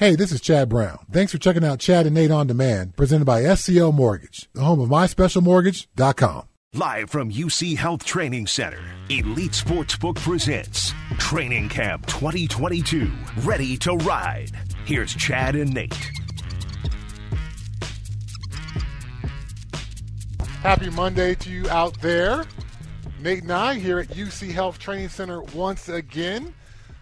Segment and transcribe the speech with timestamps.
[0.00, 0.98] Hey, this is Chad Brown.
[1.12, 4.80] Thanks for checking out Chad and Nate on Demand, presented by SCL Mortgage, the home
[4.80, 6.44] of myspecialmortgage.com.
[6.72, 13.12] Live from UC Health Training Center, Elite Sportsbook presents Training Camp 2022.
[13.42, 14.52] Ready to ride.
[14.86, 15.92] Here's Chad and Nate.
[20.62, 22.46] Happy Monday to you out there.
[23.20, 26.54] Nate and I here at UC Health Training Center once again.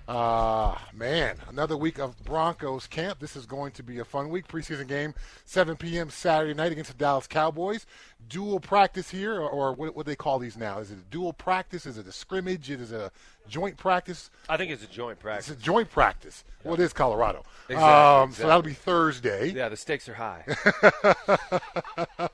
[0.09, 3.18] Uh, man, another week of Broncos camp.
[3.18, 4.48] This is going to be a fun week.
[4.48, 5.12] Preseason game,
[5.45, 6.09] 7 p.m.
[6.09, 7.84] Saturday night against the Dallas Cowboys.
[8.27, 10.79] Dual practice here, or, or what, what do they call these now?
[10.79, 11.84] Is it a dual practice?
[11.84, 12.70] Is it a scrimmage?
[12.70, 13.12] Is it a
[13.51, 14.30] joint practice?
[14.48, 15.51] I think it's a joint practice.
[15.51, 16.43] It's a joint practice.
[16.65, 17.45] Well, it is Colorado.
[17.68, 18.43] Exactly, um, exactly.
[18.43, 19.51] So that'll be Thursday.
[19.51, 20.45] Yeah, the stakes are high.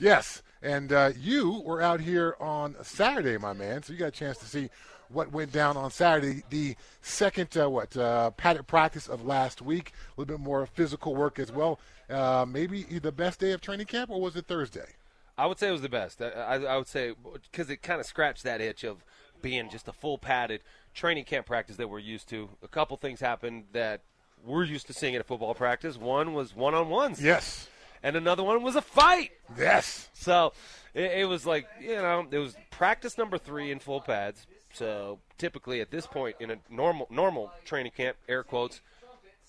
[0.00, 3.82] Yes, and uh, you were out here on Saturday, my man.
[3.82, 4.70] So you got a chance to see
[5.10, 6.42] what went down on Saturday.
[6.50, 9.92] The second, uh, what, uh, padded practice of last week.
[10.16, 11.80] A little bit more physical work as well.
[12.08, 14.94] Uh, maybe the best day of training camp, or was it Thursday?
[15.36, 16.20] I would say it was the best.
[16.20, 17.14] I, I, I would say
[17.50, 19.04] because it kind of scratched that itch of
[19.40, 20.62] being just a full padded
[20.94, 22.50] training camp practice that we're used to.
[22.62, 24.00] A couple things happened that
[24.44, 25.96] we're used to seeing at a football practice.
[25.96, 27.22] One was one on ones.
[27.22, 27.68] Yes.
[28.02, 29.30] And another one was a fight.
[29.56, 30.08] Yes.
[30.12, 30.52] So
[30.94, 34.46] it, it was like you know it was practice number three in full pads.
[34.78, 38.80] So typically at this point in a normal normal training camp, air quotes,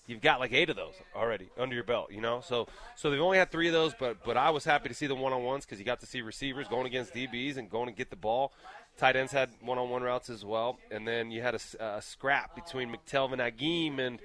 [0.06, 2.10] you've got like eight of those already under your belt.
[2.10, 4.88] You know, so so they've only had three of those, but but I was happy
[4.88, 7.56] to see the one on ones because you got to see receivers going against DBs
[7.56, 8.52] and going to get the ball.
[8.98, 12.54] Tight ends had one on one routes as well, and then you had a scrap
[12.54, 14.18] between McTelvin Agim and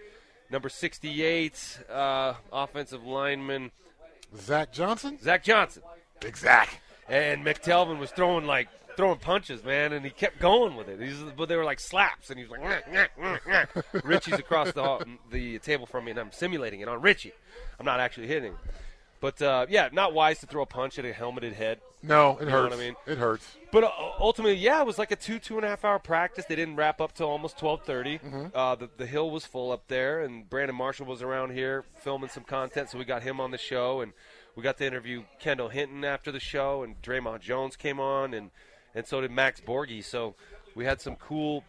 [0.49, 3.71] number 68 uh, offensive lineman
[4.37, 5.17] Zach Johnson?
[5.21, 5.83] Zach Johnson.
[6.19, 6.81] Big Zach.
[7.07, 10.99] And McTelvin was throwing like throwing punches, man, and he kept going with it.
[11.01, 14.39] He's, but they were like slaps, and he was like, "Nyah, nyah, nyah, nyah." Richie's
[14.39, 17.33] across the the table from me, and I'm simulating it on Richie.
[17.79, 18.51] I'm not actually hitting.
[18.53, 18.57] him.
[19.21, 21.79] But uh, yeah, not wise to throw a punch at a helmeted head.
[22.03, 22.75] No, it You know hurts.
[22.75, 22.95] what I mean?
[23.07, 23.47] It hurts.
[23.71, 23.89] But uh,
[24.19, 26.45] ultimately, yeah, it was like a two two and a half hour practice.
[26.45, 30.21] They didn't wrap up till almost twelve Uh, the the hill was full up there,
[30.21, 33.57] and Brandon Marshall was around here filming some content, so we got him on the
[33.57, 34.13] show, and
[34.55, 38.51] we got to interview Kendall Hinton after the show, and Dre'Mont Jones came on, and
[38.95, 40.03] and so did Max Borghi.
[40.03, 40.35] So
[40.73, 41.63] we had some cool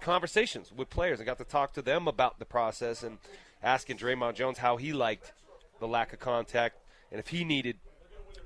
[0.00, 1.20] conversations with players.
[1.20, 3.18] I got to talk to them about the process and
[3.62, 5.32] asking Dre'Mont Jones how he liked
[5.80, 6.76] the lack of contact
[7.10, 7.78] and if he needed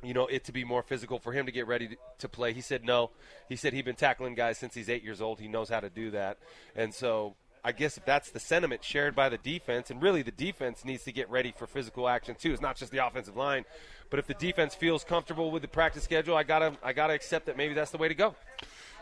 [0.03, 2.53] you know, it to be more physical for him to get ready to, to play.
[2.53, 3.10] He said no.
[3.49, 5.39] He said he'd been tackling guys since he's eight years old.
[5.39, 6.39] He knows how to do that.
[6.75, 10.32] And so I guess if that's the sentiment shared by the defense, and really the
[10.32, 12.52] defense needs to get ready for physical action too.
[12.52, 13.64] It's not just the offensive line,
[14.10, 17.46] but if the defense feels comfortable with the practice schedule, I gotta I gotta accept
[17.46, 18.34] that maybe that's the way to go.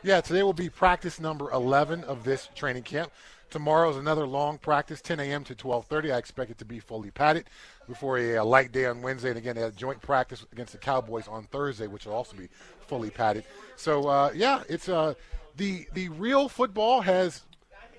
[0.02, 3.12] Yeah, today will be practice number 11 of this training camp.
[3.50, 5.42] Tomorrow is another long practice, 10 a.m.
[5.44, 6.14] to 12:30.
[6.14, 7.46] I expect it to be fully padded
[7.88, 11.26] before a, uh light day on Wednesday, and again a joint practice against the Cowboys
[11.28, 12.48] on Thursday, which will also be
[12.86, 13.44] fully padded.
[13.76, 15.14] So uh, yeah, it's uh,
[15.56, 17.42] the the real football has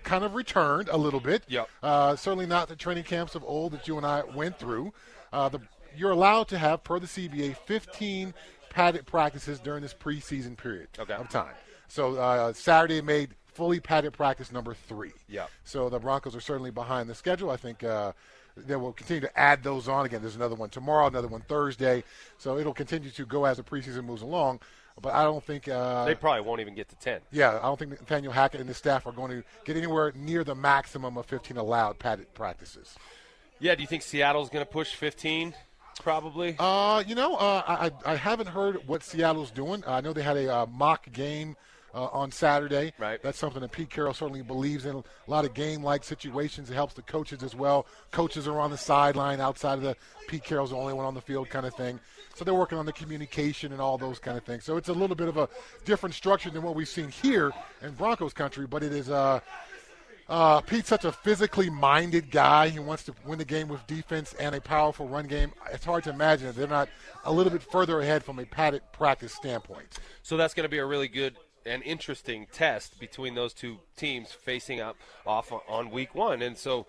[0.03, 1.44] kind of returned a little bit.
[1.47, 1.69] Yep.
[1.84, 4.94] Uh, certainly not the training camps of old that you and I went through.
[5.34, 5.59] Uh, the,
[5.95, 8.34] you're allowed to have, per the CBA, 15
[8.69, 11.13] padded practices during this preseason period Okay.
[11.13, 11.53] of time.
[11.88, 15.11] So uh, Saturday made fully padded practice number three.
[15.28, 15.47] Yeah.
[15.66, 17.50] So the Broncos are certainly behind the schedule.
[17.50, 18.13] I think uh,
[18.56, 20.06] they will continue to add those on.
[20.06, 22.03] Again, there's another one tomorrow, another one Thursday.
[22.38, 24.61] So it'll continue to go as the preseason moves along.
[25.00, 25.68] But I don't think.
[25.68, 27.22] Uh, They probably won't even get to ten.
[27.31, 30.44] yeah, I don't think Nathaniel Hackett and his staff are going to get anywhere near
[30.44, 32.96] the maximum of 15 allowed padded practices.
[33.59, 35.53] Yeah, do you think Seattle's going to push 15?
[36.02, 36.56] Probably.
[36.57, 39.84] Uh, you know, uh, I, I I haven't heard what Seattle's doing.
[39.85, 41.56] I know they had a uh, mock game
[41.94, 42.94] uh, on Saturday.
[42.97, 43.22] Right.
[43.22, 44.96] That's something that Pete Carroll certainly believes in.
[44.96, 46.69] A lot of game-like situations.
[46.69, 47.85] It helps the coaches as well.
[48.12, 49.96] Coaches are on the sideline outside of the
[50.28, 52.00] Pete Carroll's the only one on the field kind of thing.
[52.35, 54.63] So they're working on the communication and all those kind of things.
[54.63, 55.50] So it's a little bit of a
[55.85, 59.41] different structure than what we've seen here in Broncos country, but it is uh,
[60.29, 62.69] uh, Pete's such a physically minded guy.
[62.69, 65.52] He wants to win the game with defense and a powerful run game.
[65.73, 66.88] It's hard to imagine that they're not
[67.26, 69.99] a little bit further ahead from a padded practice standpoint.
[70.23, 71.35] So that's going to be a really good
[71.66, 76.41] and interesting test between those two teams facing up off on week one.
[76.41, 76.85] And so,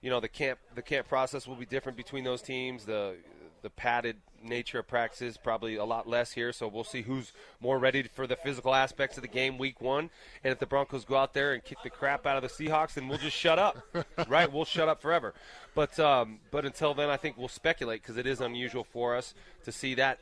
[0.00, 2.84] you know, the camp the camp process will be different between those teams.
[2.84, 3.16] The
[3.62, 6.52] the padded nature of practices probably a lot less here.
[6.52, 10.10] So we'll see who's more ready for the physical aspects of the game week one.
[10.44, 12.94] And if the Broncos go out there and kick the crap out of the Seahawks,
[12.94, 13.78] then we'll just shut up,
[14.28, 14.50] right?
[14.52, 15.34] We'll shut up forever.
[15.74, 19.34] But um, but until then, I think we'll speculate because it is unusual for us
[19.64, 20.20] to see that.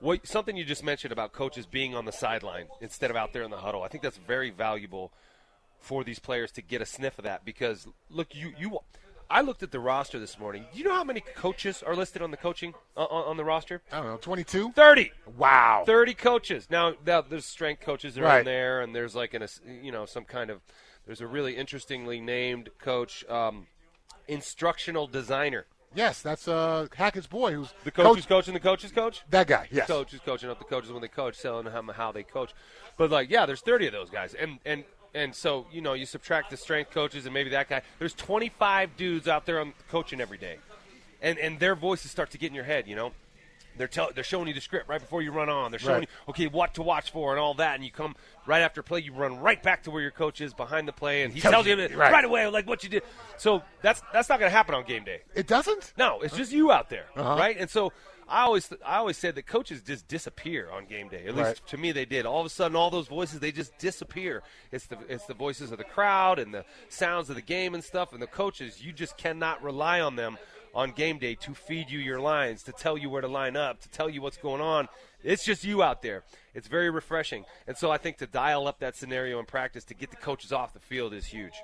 [0.00, 3.42] What something you just mentioned about coaches being on the sideline instead of out there
[3.42, 3.82] in the huddle.
[3.82, 5.12] I think that's very valuable
[5.78, 8.78] for these players to get a sniff of that because look, you you
[9.30, 10.64] I looked at the roster this morning.
[10.72, 13.80] Do you know how many coaches are listed on the coaching uh, on, the roster?
[13.92, 14.72] I don't know, 22?
[14.72, 15.12] 30.
[15.38, 15.84] Wow.
[15.86, 16.66] 30 coaches.
[16.68, 18.38] Now, now there's strength coaches that are Right.
[18.40, 19.46] in there, and there's like an,
[19.80, 20.60] you know, some kind of,
[21.06, 23.68] there's a really interestingly named coach, um,
[24.26, 25.66] instructional designer.
[25.94, 29.22] Yes, that's uh, Hackett's boy who's The coach, who's coaching the coach's coach?
[29.30, 29.88] That guy, yes.
[29.88, 32.52] coach is coaching up the coaches when they coach, telling them how, how they coach.
[32.96, 34.84] But like, yeah, there's 30 of those guys, and and
[35.14, 37.82] and so you know, you subtract the strength coaches and maybe that guy.
[37.98, 40.58] There's 25 dudes out there on coaching every day,
[41.20, 42.86] and and their voices start to get in your head.
[42.86, 43.12] You know,
[43.76, 45.70] they're tell, they're showing you the script right before you run on.
[45.70, 46.08] They're showing Right.
[46.26, 48.14] you okay what to watch for and all that, and you come
[48.46, 51.22] right after play, you run right back to where your coach is behind the play,
[51.22, 51.96] and he Tells tells you right.
[52.12, 52.24] right.
[52.24, 53.02] away like what you did.
[53.38, 55.20] So that's that's not going to happen on game day.
[55.34, 55.92] It doesn't?
[55.96, 57.36] No, it's just you out there, Uh-huh.
[57.38, 57.56] right?
[57.58, 57.92] And so
[58.28, 61.24] I always I always said that coaches just disappear on game day.
[61.26, 61.66] At least Right.
[61.68, 62.26] to me, they did.
[62.26, 64.42] All of a sudden, all those voices they just disappear.
[64.70, 67.82] It's the it's the voices of the crowd and the sounds of the game and
[67.82, 68.12] stuff.
[68.12, 70.38] And the coaches, you just cannot rely on them
[70.74, 73.80] on game day to feed you your lines, to tell you where to line up,
[73.80, 74.88] to tell you what's going on.
[75.22, 76.24] It's just you out there.
[76.54, 77.44] It's very refreshing.
[77.66, 80.52] And so I think to dial up that scenario in practice to get the coaches
[80.52, 81.54] off the field is huge.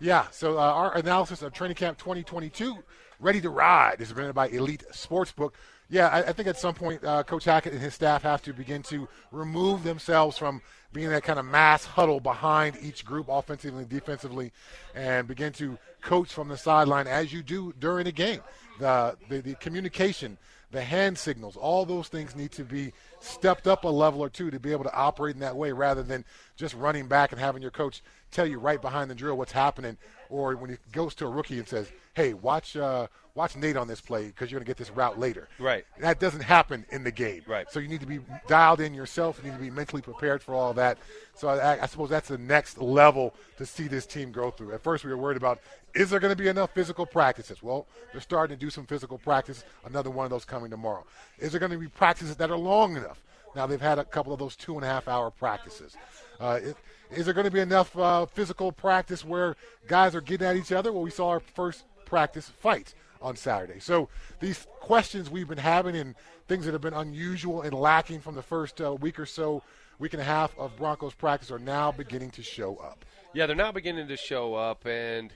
[0.00, 2.76] Yeah, so uh, our analysis of Training Camp 2022,
[3.18, 5.54] Ready to Ride, is presented by Elite Sportsbook.
[5.90, 8.52] Yeah, I, I think at some point, uh, Coach Hackett and his staff have to
[8.52, 10.62] begin to remove themselves from
[10.92, 14.52] being that kind of mass huddle behind each group, offensively and defensively,
[14.94, 18.40] and begin to coach from the sideline as you do during a game.
[18.78, 20.38] The, the, the communication,
[20.70, 24.50] the hand signals, all those things need to be stepped up a level or two
[24.50, 26.24] to be able to operate in that way rather than
[26.56, 29.96] just running back and having your coach tell you right behind the drill what's happening
[30.28, 33.86] or when he goes to a rookie and says, hey, watch uh, watch Nate on
[33.86, 35.48] this play because you're going to get this route later.
[35.58, 35.84] Right.
[36.00, 37.42] That doesn't happen in the game.
[37.46, 37.70] Right.
[37.70, 39.40] So you need to be dialed in yourself.
[39.42, 40.98] You need to be mentally prepared for all that.
[41.34, 44.72] So I, I suppose that's the next level to see this team go through.
[44.72, 45.60] At first, we were worried about
[45.94, 47.62] is there going to be enough physical practices?
[47.62, 49.64] Well, they're starting to do some physical practice.
[49.84, 51.06] Another one of those coming tomorrow.
[51.38, 53.22] Is there going to be practices that are long enough?
[53.56, 55.96] Now they've had a couple of those two and a half hour practices.
[56.38, 56.76] Uh, it,
[57.10, 59.56] is there going to be enough uh, physical practice where
[59.86, 60.92] guys are getting at each other?
[60.92, 63.80] Well, we saw our first practice fight on Saturday.
[63.80, 64.08] So
[64.40, 66.14] these questions we've been having and
[66.46, 69.62] things that have been unusual and lacking from the first uh, week or so,
[69.98, 73.04] week and a half of Broncos practice are now beginning to show up.
[73.34, 75.30] Yeah, they're now beginning to show up, and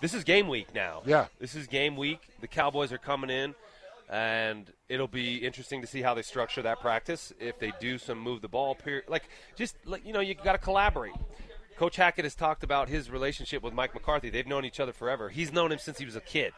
[0.00, 1.02] this is game week now.
[1.06, 1.26] Yeah.
[1.38, 2.20] This is game week.
[2.40, 3.54] The Cowboys are coming in,
[4.12, 7.32] and it'll be interesting to see how they structure that practice.
[7.40, 9.24] If they do some move the ball period, like
[9.56, 11.14] just like you know, you got to collaborate.
[11.78, 14.28] Coach Hackett has talked about his relationship with Mike McCarthy.
[14.28, 15.30] They've known each other forever.
[15.30, 16.52] He's known him since he was a kid,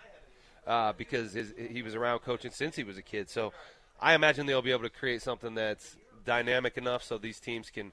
[0.66, 3.30] uh, because his, he was around coaching since he was a kid.
[3.30, 3.52] So
[4.00, 5.96] I imagine they'll be able to create something that's
[6.26, 7.92] dynamic enough so these teams can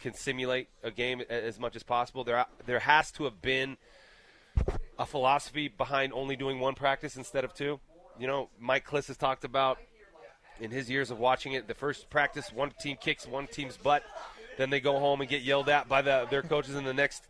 [0.00, 2.24] can simulate a game as much as possible.
[2.24, 3.76] There there has to have been
[4.98, 7.78] a philosophy behind only doing one practice instead of two.
[8.20, 9.78] You know, Mike Klis has talked about
[10.60, 11.66] in his years of watching it.
[11.66, 14.02] The first practice, one team kicks one team's butt,
[14.58, 16.74] then they go home and get yelled at by the, their coaches.
[16.74, 17.28] And the next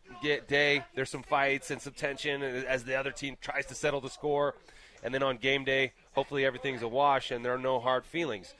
[0.48, 4.10] day, there's some fights and some tension as the other team tries to settle the
[4.10, 4.56] score.
[5.04, 8.52] And then on game day, hopefully everything's a wash and there are no hard feelings.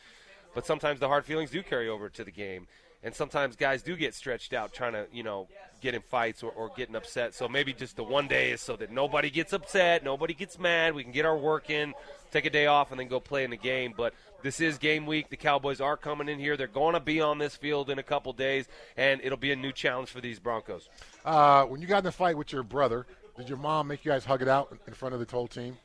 [0.55, 2.69] But sometimes the hard feelings do carry over to the game.
[3.03, 5.49] And sometimes guys do get stretched out trying to, you know,
[5.81, 7.35] get in fights or, or getting upset.
[7.35, 10.95] So maybe just the one day is so that nobody gets upset, nobody gets mad.
[10.95, 11.95] We can get our work in,
[12.31, 13.95] take a day off, and then go play in the game.
[13.97, 15.31] But this is game week.
[15.31, 16.59] The Cowboys are coming in here.
[16.59, 19.57] They're going to be on this field in a couple days, and it'll be a
[19.57, 20.91] new challenge for these Broncos.
[21.25, 23.07] Uh, when you got in a fight with your brother,
[23.39, 25.79] did your mom make you guys hug it out in front of the whole team,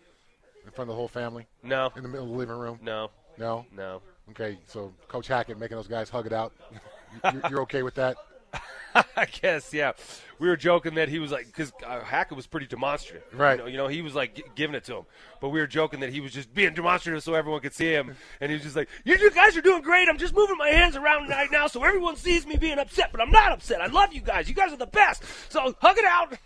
[0.65, 2.79] in front of the whole family, No, in the middle of the living room?
[2.81, 3.65] no, No.
[3.71, 4.01] no.
[4.31, 6.51] Okay, so Coach Hackett making those guys hug it out.
[7.23, 8.17] You're, you're okay with that?
[9.15, 9.93] I guess, yeah.
[10.39, 13.23] We were joking that he was like, because uh, Hackett was pretty demonstrative.
[13.33, 13.57] Right.
[13.57, 15.05] You know, you know, he was like gi- giving it to him.
[15.41, 18.15] But we were joking that he was just being demonstrative so everyone could see him.
[18.41, 20.09] And he was just like, you, you guys are doing great.
[20.09, 23.11] I'm just moving my hands around right now so everyone sees me being upset.
[23.11, 23.81] But I'm not upset.
[23.81, 24.49] I love you guys.
[24.49, 25.23] You guys are the best.
[25.49, 26.37] So hug it out.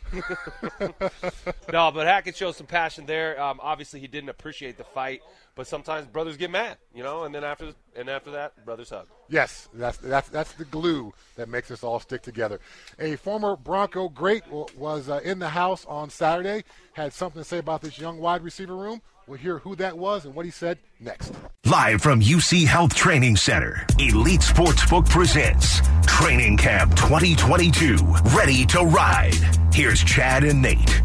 [1.72, 3.42] no, but Hackett showed some passion there.
[3.42, 5.22] Um, obviously, he didn't appreciate the fight.
[5.56, 9.08] But sometimes brothers get mad, you know, and then after and after that, brothers hug.
[9.28, 12.62] Yes, that's that's that's the glue that makes us all stick together.
[12.98, 14.44] A former Bronco great
[14.76, 16.66] was uh, in the house on Saturday.
[16.92, 19.02] Had something to say about this young wide receiver room.
[19.26, 21.32] We'll hear who that was and what he said next.
[21.64, 27.96] Live from UC Health Training Center, Elite Sportsbook presents Training Camp 2022.
[28.36, 29.40] Ready to ride.
[29.74, 31.02] Here's Chad and Nate.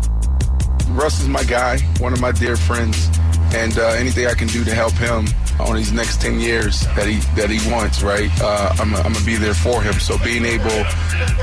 [0.89, 3.09] Russ is my guy, one of my dear friends,
[3.55, 5.27] and uh, anything I can do to help him
[5.61, 8.31] on these next 10 years that he that he wants, right?
[8.41, 9.95] Uh, I'm, I'm gonna be there for him.
[9.95, 10.85] So being able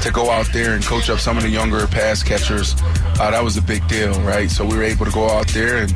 [0.02, 2.76] to go out there and coach up some of the younger pass catchers,
[3.20, 4.50] uh, that was a big deal, right?
[4.50, 5.96] So we were able to go out there and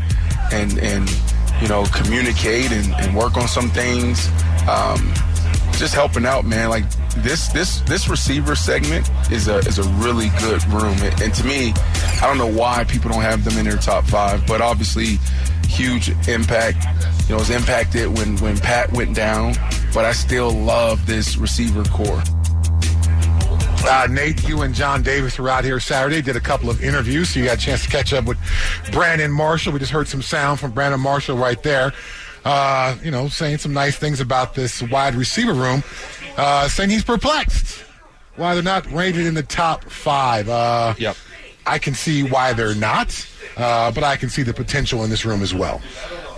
[0.52, 1.10] and and
[1.62, 4.30] you know communicate and, and work on some things.
[4.68, 5.14] Um,
[5.74, 6.70] just helping out, man.
[6.70, 11.34] Like this this this receiver segment is a is a really good room, and, and
[11.34, 11.74] to me,
[12.22, 15.18] I don't know why people don't have them in their top five, but obviously,
[15.66, 16.86] huge impact.
[17.24, 19.56] You know, it was impacted when when Pat went down,
[19.94, 22.24] but I still love this receiver corps.
[23.88, 27.30] Uh, Nate, you and John Davis were out here Saturday, did a couple of interviews,
[27.30, 28.38] so you got a chance to catch up with
[28.92, 29.74] Brandon Marshall.
[29.74, 31.94] We just heard some sound from Brandon Marshall right there.
[32.44, 35.84] Uh, you know, saying some nice things about this wide receiver room,
[36.38, 37.84] uh, saying he's perplexed
[38.36, 40.50] why they're not rated in the top five.
[40.50, 41.16] Uh, Yep.
[41.66, 45.26] I can see why they're not, uh, but I can see the potential in this
[45.26, 45.82] room as well.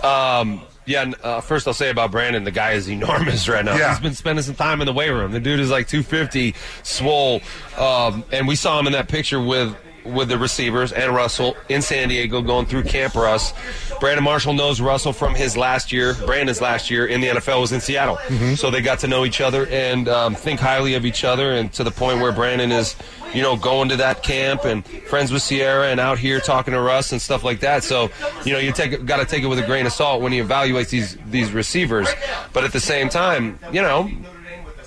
[0.02, 3.76] Um, yeah, uh, first I'll say about Brandon, the guy is enormous right now.
[3.76, 3.90] Yeah.
[3.90, 5.32] He's been spending some time in the weight room.
[5.32, 7.42] The dude is like 250, swole,
[7.76, 11.82] um, and we saw him in that picture with with the receivers and Russell in
[11.82, 13.52] San Diego going through Camp Russ.
[14.00, 16.14] Brandon Marshall knows Russell from his last year.
[16.26, 18.16] Brandon's last year in the NFL was in Seattle,
[18.56, 21.72] so they got to know each other and um, think highly of each other, and
[21.72, 22.94] to the point where Brandon is,
[23.34, 26.80] you know, going to that camp and friends with Ciara and out here talking to
[26.80, 27.82] Russ and stuff like that.
[27.82, 28.10] So,
[28.44, 30.40] you know, you take got to take it with a grain of salt when he
[30.40, 32.08] evaluates these these receivers,
[32.52, 34.08] but at the same time, you know,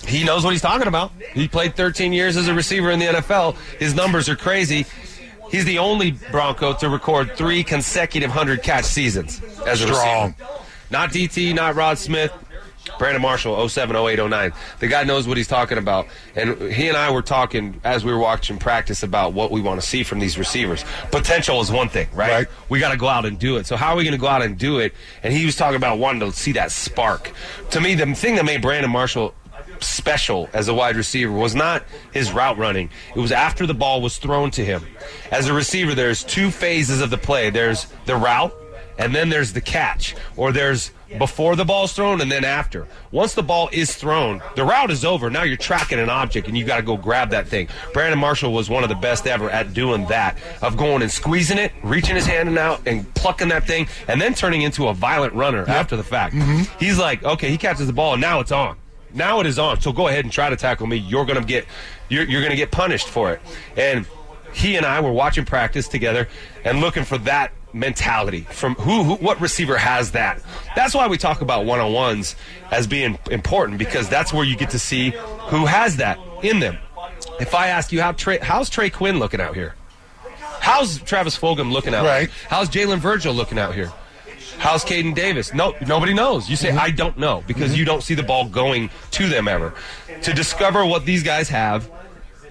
[0.05, 1.11] he knows what he's talking about.
[1.33, 3.55] He played 13 years as a receiver in the NFL.
[3.77, 4.85] His numbers are crazy.
[5.49, 10.35] He's the only Bronco to record three consecutive 100 catch seasons as a Strong.
[10.39, 10.61] receiver.
[10.89, 12.31] Not DT, not Rod Smith.
[12.97, 14.53] Brandon Marshall, 07, 08, 09.
[14.79, 16.07] The guy knows what he's talking about.
[16.35, 19.79] And he and I were talking as we were watching practice about what we want
[19.79, 20.83] to see from these receivers.
[21.11, 22.31] Potential is one thing, right?
[22.31, 22.47] Right.
[22.69, 23.67] We got to go out and do it.
[23.67, 24.93] So how are we going to go out and do it?
[25.21, 27.31] And he was talking about wanting to see that spark.
[27.71, 29.35] To me, the thing that made Brandon Marshall
[29.83, 31.83] special as a wide receiver was not
[32.13, 32.89] his route running.
[33.15, 34.85] It was after the ball was thrown to him.
[35.31, 37.49] As a receiver, there's two phases of the play.
[37.49, 38.53] There's the route,
[38.97, 42.87] and then there's the catch, or there's before the ball's thrown and then after.
[43.11, 45.29] Once the ball is thrown, the route is over.
[45.29, 47.67] Now you're tracking an object and you got to go grab that thing.
[47.93, 51.57] Brandon Marshall was one of the best ever at doing that, of going and squeezing
[51.57, 55.33] it, reaching his hand out and plucking that thing, and then turning into a violent
[55.33, 56.33] runner after the fact.
[56.33, 56.77] Mm-hmm.
[56.79, 58.77] He's like, okay, he catches the ball and now it's on.
[59.13, 59.81] Now it is on.
[59.81, 60.97] So go ahead and try to tackle me.
[60.97, 61.65] You're gonna get
[62.09, 63.41] you're, you're gonna get punished for it.
[63.77, 64.05] And
[64.53, 66.27] he and I were watching practice together
[66.65, 70.41] and looking for that mentality from who, who what receiver has that.
[70.75, 72.35] That's why we talk about one on ones
[72.69, 76.77] as being important because that's where you get to see who has that in them.
[77.39, 79.75] If I ask you how Trey, how's Trey Quinn looking out here?
[80.59, 82.27] How's Travis Fulgham looking out Right.
[82.29, 82.37] here?
[82.49, 83.91] How's Jalen Virgil looking out here?
[84.61, 85.55] How's Kaden Davis?
[85.55, 86.47] No, nobody knows.
[86.47, 86.77] You say mm-hmm.
[86.77, 87.93] I don't know because you mm-hmm.
[87.93, 89.73] don't see the ball going to them ever.
[90.21, 91.89] To discover what these guys have,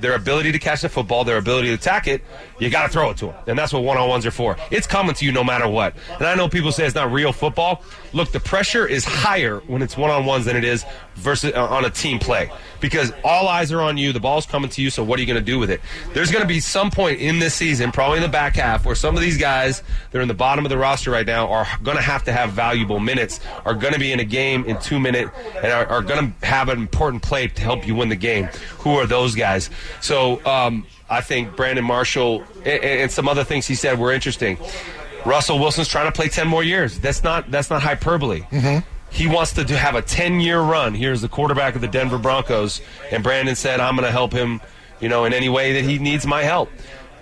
[0.00, 2.24] their ability to catch the football, their ability to attack it,
[2.60, 3.34] you got to throw it to him.
[3.46, 4.56] and that's what one-on-ones are for.
[4.70, 5.94] It's coming to you no matter what.
[6.18, 7.82] And I know people say it's not real football.
[8.12, 10.84] Look, the pressure is higher when it's one-on-ones than it is
[11.16, 12.50] versus uh, on a team play
[12.80, 14.12] because all eyes are on you.
[14.12, 14.90] The ball's coming to you.
[14.90, 15.80] So what are you going to do with it?
[16.12, 18.94] There's going to be some point in this season, probably in the back half, where
[18.94, 21.66] some of these guys that are in the bottom of the roster right now are
[21.82, 24.78] going to have to have valuable minutes, are going to be in a game in
[24.80, 28.08] two minute, and are, are going to have an important play to help you win
[28.08, 28.46] the game.
[28.78, 29.70] Who are those guys?
[30.00, 34.58] So um, I think Brandon Marshall and, and some other things he said were interesting.
[35.26, 36.98] Russell Wilson's trying to play ten more years.
[36.98, 38.42] That's not that's not hyperbole.
[38.42, 38.86] Mm-hmm.
[39.10, 40.94] He wants to do, have a ten year run.
[40.94, 44.60] Here's the quarterback of the Denver Broncos, and Brandon said, "I'm going to help him,
[45.00, 46.70] you know, in any way that he needs my help."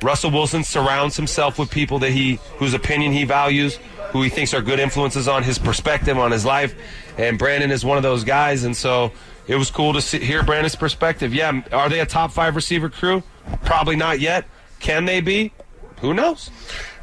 [0.02, 3.80] Russell Wilson surrounds himself with people that he whose opinion he values,
[4.12, 6.74] who he thinks are good influences on his perspective on his life,
[7.16, 8.64] and Brandon is one of those guys.
[8.64, 9.10] And so
[9.48, 11.34] it was cool to see, hear Brandon's perspective.
[11.34, 13.22] Yeah, are they a top five receiver crew?
[13.64, 14.44] Probably not yet.
[14.80, 15.52] Can they be?
[16.00, 16.50] Who knows?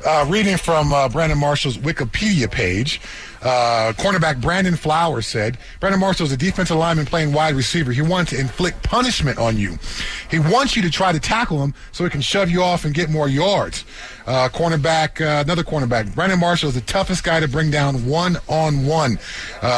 [0.06, 3.02] Uh, reading from uh, Brandon Marshall's Wikipedia page,
[3.42, 7.92] uh, cornerback Brandon Flowers said, Brandon Marshall is a defensive lineman playing wide receiver.
[7.92, 9.78] He wants to inflict punishment on you.
[10.30, 12.94] He wants you to try to tackle him so he can shove you off and
[12.94, 13.84] get more yards.
[14.28, 18.38] Uh, cornerback, uh, another cornerback, Brandon Marshall is the toughest guy to bring down one
[18.48, 19.18] on one.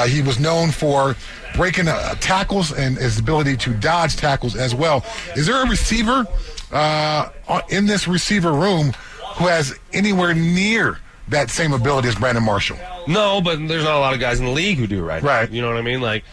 [0.07, 1.15] He was known for
[1.55, 5.03] breaking uh, tackles and his ability to dodge tackles as well.
[5.36, 6.27] Is there a receiver
[6.71, 7.29] uh,
[7.69, 8.93] in this receiver room
[9.36, 12.77] who has anywhere near that same ability as Brandon Marshall?
[13.07, 15.21] No, but there's not a lot of guys in the league who do right.
[15.24, 15.29] now.
[15.29, 15.50] Right.
[15.50, 16.01] You know what I mean?
[16.01, 16.24] Like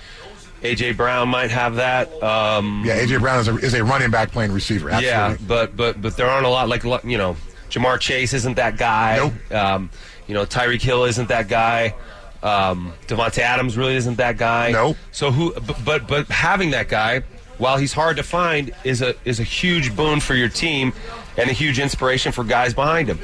[0.62, 2.10] AJ Brown might have that.
[2.22, 4.88] Um, Yeah, AJ Brown is a, is a running back playing receiver.
[4.90, 5.08] Absolutely.
[5.10, 7.36] yeah, but but but there aren't a lot like you know
[7.70, 9.16] Ja'Marr Chase isn't that guy.
[9.16, 9.52] Nope.
[9.52, 9.90] Um,
[10.26, 11.94] you know Tyreek Hill isn't that guy.
[12.42, 14.70] Um, Davante Adams really isn't that guy.
[14.70, 14.96] Nope.
[15.12, 15.54] So who?
[15.60, 17.22] But, but but having that guy,
[17.58, 20.92] while he's hard to find, is a is a huge boon for your team,
[21.36, 23.18] and a huge inspiration for guys behind him.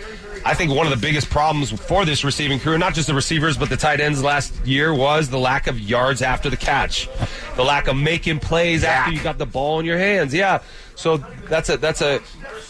[0.44, 3.58] I think one of the biggest problems for this receiving crew, not just the receivers,
[3.58, 7.08] but the tight ends last year, was the lack of yards after the catch,
[7.56, 10.32] the lack of making plays after you got the ball in your hands.
[10.32, 10.62] Yeah,
[10.94, 11.18] so
[11.48, 12.20] that's a that's a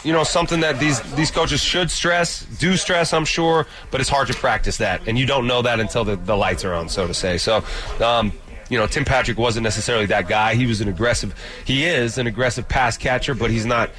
[0.03, 4.09] you know something that these these coaches should stress, do stress, I'm sure, but it's
[4.09, 6.89] hard to practice that, and you don't know that until the, the lights are on,
[6.89, 7.37] so to say.
[7.37, 7.63] So.
[8.01, 8.33] Um,
[8.71, 10.55] you know, Tim Patrick wasn't necessarily that guy.
[10.55, 11.35] He was an aggressive,
[11.65, 13.89] he is an aggressive pass catcher, but he's not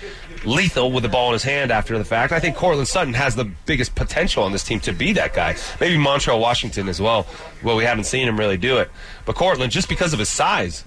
[0.45, 2.33] lethal with the ball in his hand after the fact.
[2.33, 5.57] I think Courtland Sutton has the biggest potential on this team to be that guy.
[5.79, 7.26] Maybe Montrell Washington as well.
[7.62, 8.91] Well, we haven't seen him really do it.
[9.26, 10.83] But Courtland, just because of his size,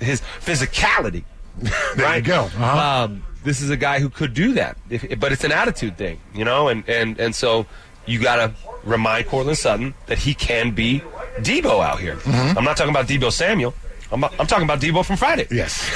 [0.00, 1.24] his physicality,
[1.58, 2.16] There right?
[2.16, 2.42] you go.
[2.42, 3.04] Uh-huh.
[3.04, 6.18] Um, this is a guy who could do that, if, but it's an attitude thing,
[6.34, 7.66] you know, and and and so
[8.06, 11.02] you got to remind Courtland Sutton that he can be
[11.38, 12.16] Deebo out here.
[12.16, 12.58] Mm-hmm.
[12.58, 13.74] I'm not talking about Deebo Samuel.
[14.12, 15.46] I'm, I'm talking about Deebo from Friday.
[15.50, 15.90] Yes.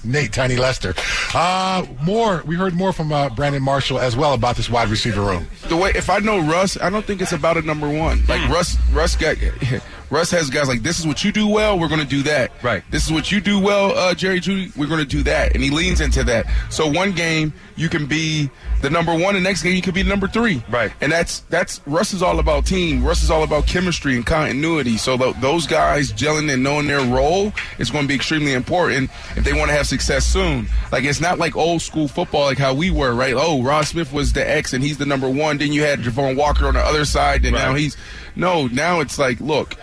[0.04, 0.94] Nate Tiny Lister.
[1.34, 2.42] Uh, more.
[2.46, 5.48] We heard more from uh, Brandon Marshall as well about this wide receiver room.
[5.68, 8.24] the way if I know Russ, I don't think it's about a number one.
[8.28, 8.52] Like Hmm.
[8.52, 9.36] Russ, Russ got
[10.10, 12.52] Russ has guys like this is what you do well, we're going to do that.
[12.62, 12.82] Right.
[12.90, 15.62] This is what you do well, uh, Jerry Jeudy, we're going to do that, and
[15.62, 16.46] he leans into that.
[16.70, 18.48] So one game you can be
[18.80, 20.62] the number one, the next game you could be the number three.
[20.68, 20.92] Right.
[21.00, 23.04] And that's that's Russ is all about team.
[23.04, 24.96] Russ is all about chemistry and continuity.
[24.96, 29.10] So th- those guys gelling and knowing their role is going to be extremely important
[29.36, 30.68] if they want to have success soon.
[30.92, 33.34] Like it's not like old school football like how we were, right?
[33.36, 35.58] Oh, Rod Smith was the X and he's the number one.
[35.58, 37.96] Then you had Javon Walker on the other side, and now he's
[38.36, 38.66] no.
[38.68, 39.74] Now it's like, look,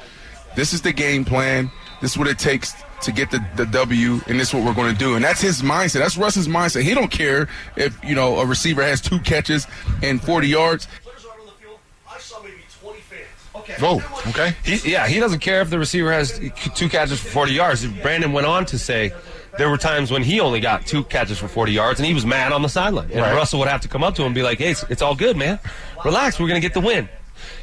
[0.56, 1.72] this is the game plan.
[2.02, 2.74] This is what it takes
[3.06, 5.16] to get the, the W, and this is what we're going to do.
[5.16, 6.00] And that's his mindset.
[6.00, 6.84] That's Russ's mindset.
[6.84, 9.68] He don't care if you know a receiver has two catches
[10.04, 10.88] and 40 yards.
[13.82, 14.56] Oh, okay.
[14.64, 16.40] He, yeah, he doesn't care if the receiver has
[16.76, 17.86] two catches for 40 yards.
[17.86, 19.12] Brandon went on to say
[19.58, 22.26] there were times when he only got two catches for 40 yards, and he was
[22.26, 23.10] mad on the sideline.
[23.12, 23.34] And Right.
[23.36, 25.16] Russell would have to come up to him and be like, "Hey, it's, it's all
[25.16, 25.60] good, man.
[26.04, 26.40] Relax.
[26.40, 27.10] We're going to get the win."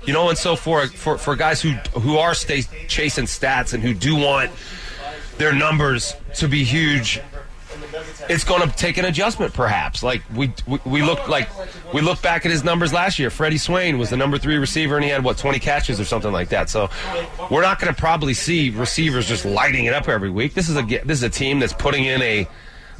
[0.05, 1.71] You know, and so for for for guys who
[2.01, 4.51] who are stay chasing stats and who do want
[5.39, 7.21] their numbers to be huge,
[8.29, 10.03] it's going to take an adjustment, perhaps.
[10.03, 11.49] Like we, we we look like
[11.93, 13.31] we look back at his numbers last year.
[13.31, 16.33] Freddie Swain was the number three receiver, and he had what twenty catches or something
[16.33, 16.71] like that.
[16.71, 16.91] So
[17.51, 20.55] we're not going to probably see receivers just lighting it up every week.
[20.55, 22.47] This is a this is a team that's putting in a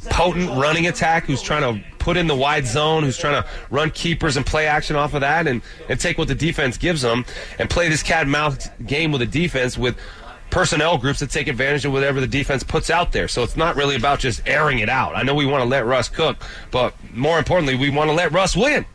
[0.09, 3.89] potent running attack who's trying to put in the wide zone, who's trying to run
[3.91, 7.23] keepers and play action off of that and, and take what the defense gives them
[7.57, 9.97] and play this cat and mouse game with a defense with
[10.53, 13.27] personnel groups that take advantage of whatever the defense puts out there.
[13.27, 15.15] So it's not really about just airing it out.
[15.15, 16.37] I know we want to let Russ cook,
[16.69, 18.85] but more importantly, we want to let Russ win.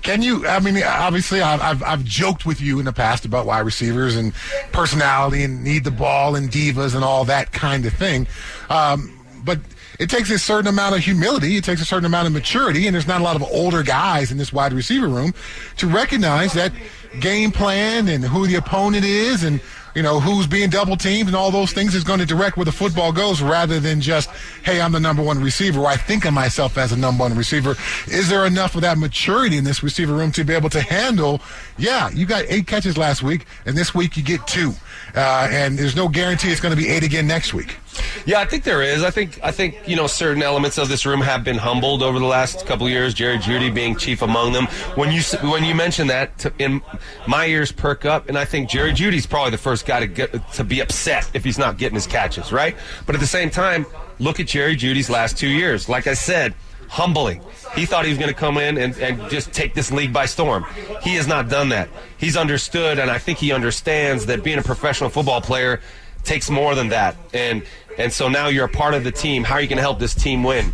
[0.00, 0.46] Can you?
[0.46, 4.16] I mean, obviously, I've, I've I've joked with you in the past about wide receivers
[4.16, 4.32] and
[4.72, 8.26] personality and need the ball and divas and all that kind of thing,
[8.70, 9.60] um, but.
[9.98, 11.56] It takes a certain amount of humility.
[11.56, 14.30] It takes a certain amount of maturity, and there's not a lot of older guys
[14.30, 15.34] in this wide receiver room
[15.78, 16.70] to recognize that
[17.18, 19.60] game plan and who the opponent is, and
[19.98, 22.64] you know who's being double teamed, and all those things is going to direct where
[22.64, 24.30] the football goes, rather than just,
[24.62, 25.86] hey, I'm the number one receiver.
[25.86, 27.74] I think of myself as a number one receiver.
[28.06, 31.42] Is there enough of that maturity in this receiver room to be able to handle?
[31.78, 34.72] Yeah, you got eight catches last week, and this week you get two,
[35.18, 37.76] uh, and there's no guarantee it's going to be eight again next week.
[38.24, 39.02] Yeah, I think there is.
[39.02, 42.20] I think I think you know certain elements of this room have been humbled over
[42.20, 43.14] the last couple years.
[43.14, 44.66] Jerry Jeudy being chief among them.
[44.94, 46.82] When you when you mention that, to, in
[47.26, 50.52] my ears perk up, and I think Jerry Jeudy's probably the first guy to get
[50.52, 52.76] to be upset if he's not getting his catches right.
[53.04, 53.86] But at the same time,
[54.20, 55.88] look at Jerry Jeudy's last two years.
[55.88, 56.54] Like I said,
[56.88, 57.42] humbling.
[57.74, 60.26] He thought he was going to come in and, and just take this league by
[60.26, 60.64] storm.
[61.02, 61.88] He has not done that.
[62.16, 65.80] He's understood, and I think he understands that being a professional football player
[66.24, 67.16] takes more than that.
[67.32, 67.62] And
[67.98, 69.42] and so now you're a part of the team.
[69.42, 70.72] How are you going to help this team win?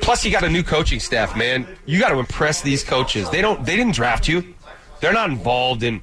[0.00, 1.66] Plus, you got a new coaching staff, man.
[1.86, 3.30] You got to impress these coaches.
[3.30, 3.64] They don't.
[3.64, 4.54] They didn't draft you.
[5.00, 6.02] They're not involved in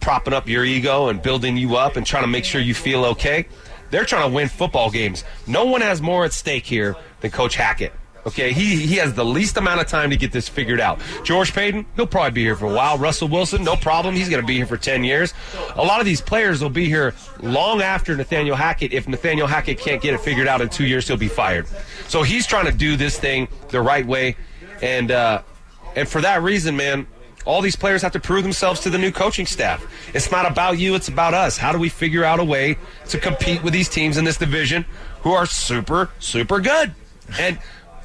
[0.00, 3.04] propping up your ego and building you up and trying to make sure you feel
[3.04, 3.46] okay.
[3.90, 5.24] They're trying to win football games.
[5.46, 7.92] No one has more at stake here than Coach Hackett.
[8.28, 11.00] Okay, he he has the least amount of time to get this figured out.
[11.24, 12.98] George Paton, he'll probably be here for a while.
[12.98, 14.14] Russell Wilson, no problem.
[14.14, 15.32] He's going to be here for 10 years.
[15.76, 18.92] A lot of these players will be here long after Nathaniel Hackett.
[18.92, 21.66] If Nathaniel Hackett can't get it figured out in two years, he'll be fired.
[22.06, 24.36] So he's trying to do this thing the right way.
[24.82, 25.40] And, uh,
[25.96, 27.06] and for that reason, man,
[27.46, 29.82] all these players have to prove themselves to the new coaching staff.
[30.12, 31.56] It's not about you, it's about us.
[31.56, 32.76] How do we figure out a way
[33.08, 34.84] to compete with these teams in this division
[35.22, 36.94] who are super, super good?
[37.40, 37.58] And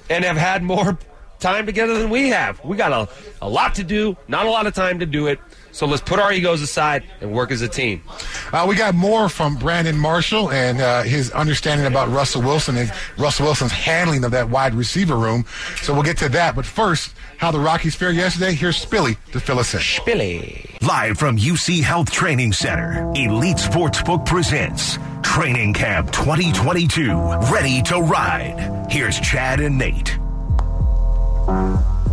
[0.09, 0.97] and have had more
[1.39, 2.63] time together than we have.
[2.63, 3.09] We got a,
[3.41, 5.39] a lot to do, not a lot of time to do it.
[5.73, 8.03] So let's put our egos aside and work as a team.
[8.51, 12.93] Uh, we got more from Brandon Marshall and uh, his understanding about Russell Wilson and
[13.17, 15.45] Russell Wilson's handling of that wide receiver room.
[15.81, 16.55] So we'll get to that.
[16.55, 18.53] But first, how the Rockies fared yesterday.
[18.53, 19.81] Here's Spilly to fill us in.
[20.05, 20.77] Billy.
[20.81, 27.11] Live from UC Health Training Center, Elite Sportsbook presents Training Camp 2022.
[27.51, 28.87] Ready to ride.
[28.89, 30.07] Here's Chad and Nate.
[30.07, 30.19] If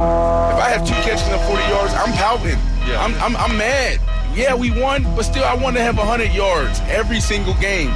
[0.00, 2.58] I have two catches and 40 yards, I'm pouting.
[2.88, 3.00] Yeah.
[3.00, 4.00] I'm, I'm, I'm mad.
[4.36, 7.92] Yeah, we won, but still, I want to have 100 yards every single game.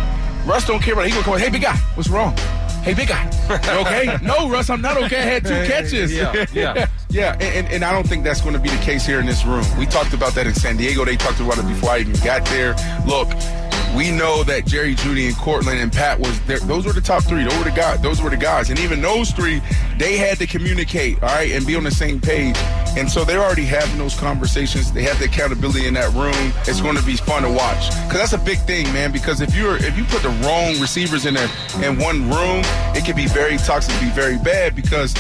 [0.46, 1.08] Russ don't care about it.
[1.08, 1.38] He gonna come.
[1.40, 2.36] Hey, big guy, what's wrong?
[2.84, 4.18] Hey, big guy, you okay?
[4.22, 5.18] no, Russ, I'm not okay.
[5.18, 6.14] I had two catches.
[6.14, 6.86] Yeah, yeah.
[7.14, 7.36] yeah.
[7.40, 9.64] And, and, I don't think that's going to be the case here in this room.
[9.78, 11.04] We talked about that in San Diego.
[11.04, 12.74] They talked about it before I even got there.
[13.06, 13.28] Look,
[13.96, 16.58] we know that Jerry Jeudy and Courtland and Pat was there.
[16.58, 17.44] Those were the top three.
[17.44, 18.00] Those were the guys.
[18.00, 18.68] Those were the guys.
[18.70, 19.62] And even those three,
[19.96, 22.56] they had to communicate, all right, and be on the same page.
[22.96, 24.90] And so they're already having those conversations.
[24.92, 26.52] They have the accountability in that room.
[26.66, 29.12] It's going to be fun to watch because that's a big thing, man.
[29.12, 31.48] Because if you're if you put the wrong receivers in a,
[31.80, 32.62] in one room,
[32.96, 35.14] it can be very toxic, be very bad because.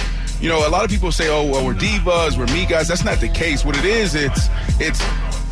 [0.44, 3.02] You know, a lot of people say, "Oh, well, we're divas, we're me guys." That's
[3.02, 3.64] not the case.
[3.64, 5.02] What it is, it's it's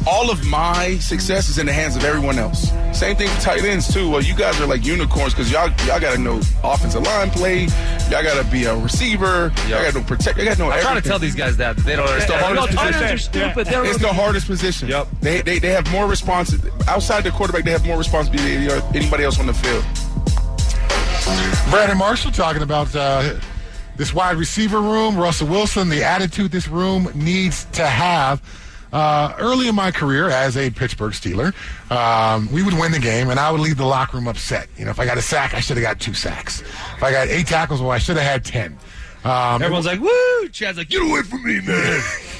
[0.07, 2.71] all of my success is in the hands of everyone else.
[2.93, 4.11] Same thing for tight ends too.
[4.11, 7.69] Well, you guys are like unicorns because y'all y'all got to know offensive line play.
[8.11, 9.51] Y'all got to be a receiver.
[9.67, 10.37] Y'all got to know protect.
[10.37, 10.71] Y'all got to know.
[10.71, 12.43] I try to tell these guys that they don't understand.
[12.43, 13.15] hardest No, tight ends position.
[13.15, 13.67] are stupid.
[13.69, 14.89] They're It's the hardest position.
[14.89, 15.09] Yep.
[15.23, 16.55] They, they they have more response
[16.87, 17.65] outside the quarterback.
[17.65, 19.87] They have more responsibility than anybody else on the field.
[21.71, 23.37] Brandon Marshall talking about uh,
[24.03, 28.43] this wide receiver room, Russell Wilson, the attitude this room needs to have.
[28.93, 31.55] Uh, early in my career as a Pittsburgh Steeler,
[31.89, 34.69] um, we would win the game, and I would leave the locker room upset.
[34.77, 36.63] You know, if I got a sack, I should have got two sacks.
[36.63, 38.77] If I got eight tackles, well, I should have had ten.
[39.23, 40.49] Um, Everyone's like, woo!
[40.49, 42.03] Chad's like, get away from me, man.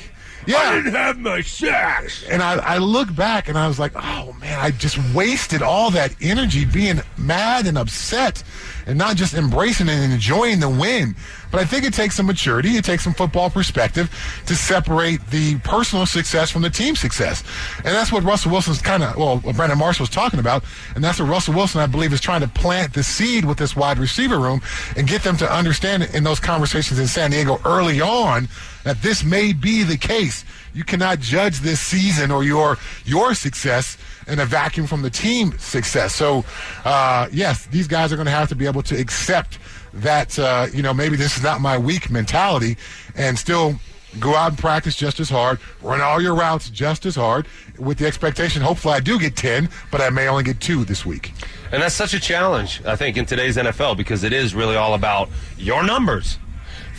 [0.47, 0.59] yeah.
[0.59, 2.25] I didn't have my sacks.
[2.25, 5.91] And I, I look back and I was like, oh man, I just wasted all
[5.93, 8.43] that energy being mad and upset
[8.87, 11.15] and not just embracing and enjoying the win.
[11.51, 14.11] But I think it takes some maturity, it takes some football perspective
[14.47, 17.45] to separate the personal success from the team success.
[17.79, 20.65] And that's what Russell Wilson's kind of, well, what Brandon Marshall was talking about.
[20.95, 23.77] And that's what Russell Wilson, I believe, is trying to plant the seed with this
[23.77, 24.63] wide receiver room
[24.97, 28.49] and get them to understand in those conversations in San Diego early on
[28.85, 30.45] that this may be the case.
[30.75, 35.57] You cannot judge this season or your your success in a vacuum from the team
[35.59, 36.15] success.
[36.15, 36.45] So,
[36.85, 39.59] uh, yes, these guys are going to have to be able to accept
[39.95, 42.77] that uh, you know maybe this is not my week mentality,
[43.17, 43.77] and still
[44.21, 47.47] go out and practice just as hard, run all your routes just as hard,
[47.79, 48.63] with the expectation.
[48.63, 51.33] Hopefully, I do get ten, but I may only get two this week.
[51.71, 54.95] And that's such a challenge, I think, in today's NFL because it is really all
[54.95, 56.39] about your numbers.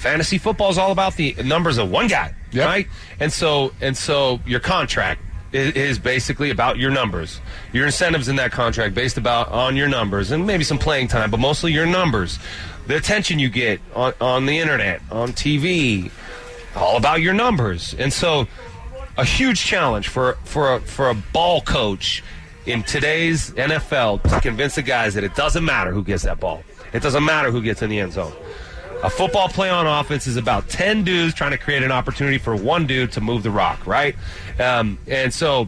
[0.03, 2.65] Fantasy football is all about the numbers of one guy, Yep.
[2.67, 2.87] right?
[3.21, 5.21] And so, and so your contract
[5.53, 7.39] is, is basically about your numbers.
[7.71, 11.31] Your incentives in that contract based about on your numbers and maybe some playing time,
[11.31, 12.37] but mostly your numbers.
[12.87, 16.11] The attention you get on, on the internet, on TV,
[16.75, 17.95] all about your numbers.
[17.97, 18.45] And so,
[19.15, 22.21] a huge challenge for for a, for a ball coach
[22.65, 26.61] in today's NFL to convince the guys that it doesn't matter who gets that ball.
[26.91, 28.33] It doesn't matter who gets in the end zone.
[29.03, 32.55] A football play on offense is about 10 dudes trying to create an opportunity for
[32.55, 34.15] one dude to move the rock, right?
[34.59, 35.67] Um, and so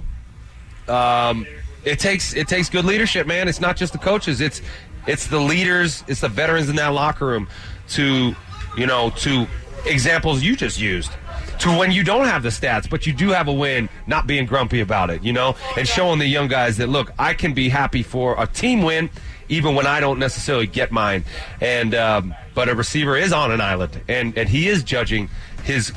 [0.87, 1.45] um,
[1.83, 3.49] it takes it takes good leadership, man.
[3.49, 4.39] It's not just the coaches.
[4.39, 4.61] It's
[5.05, 7.47] it's the leaders, it's the veterans in that locker room
[7.89, 8.35] to,
[8.77, 9.47] you know, to
[9.85, 11.11] examples you just used.
[11.59, 14.45] To when you don't have the stats, but you do have a win, not being
[14.45, 17.69] grumpy about it, you know, and showing the young guys that look, I can be
[17.69, 19.09] happy for a team win,
[19.49, 21.23] even when I don't necessarily get mine.
[21.61, 25.29] And um, but a receiver is on an island, and and he is judging
[25.63, 25.91] his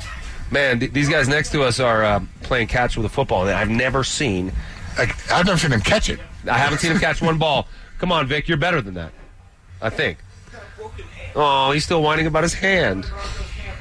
[0.51, 0.79] man.
[0.79, 3.69] Th- these guys next to us are uh, playing catch with a football, and I've
[3.69, 4.51] never seen
[4.97, 6.19] Like, I've never seen him catch it.
[6.49, 7.67] I haven't seen him catch one ball.
[7.99, 9.11] Come on, Vic, you're better than that.
[9.81, 10.17] I think.
[11.35, 13.05] Oh, he's still whining about his hand.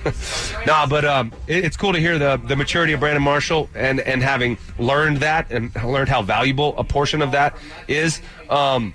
[0.66, 4.00] nah, but um, it, it's cool to hear the the maturity of Brandon Marshall and
[4.00, 7.56] and having learned that and learned how valuable a portion of that
[7.88, 8.20] is.
[8.48, 8.94] Um,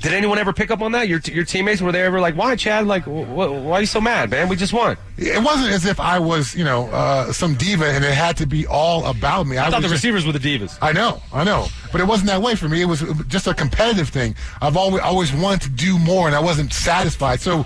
[0.00, 1.08] did anyone ever pick up on that?
[1.08, 2.86] Your your teammates were they ever like, "Why, Chad?
[2.86, 4.48] Like, wh- wh- why are you so mad, man?
[4.48, 8.04] We just won." It wasn't as if I was, you know, uh, some diva and
[8.04, 9.56] it had to be all about me.
[9.56, 10.76] I thought was the just- receivers were the divas.
[10.82, 12.82] I know, I know, but it wasn't that way for me.
[12.82, 14.36] It was just a competitive thing.
[14.60, 17.40] I've always always wanted to do more, and I wasn't satisfied.
[17.40, 17.62] So,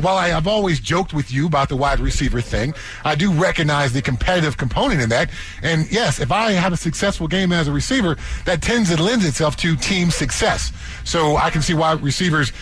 [0.00, 3.92] while I, I've always joked with you about the wide receiver thing, I do recognize
[3.92, 5.30] the competitive component in that.
[5.62, 9.24] And yes, if I have a successful game as a receiver, that tends to lend
[9.24, 10.72] itself to team success.
[11.04, 12.52] So I can see why receivers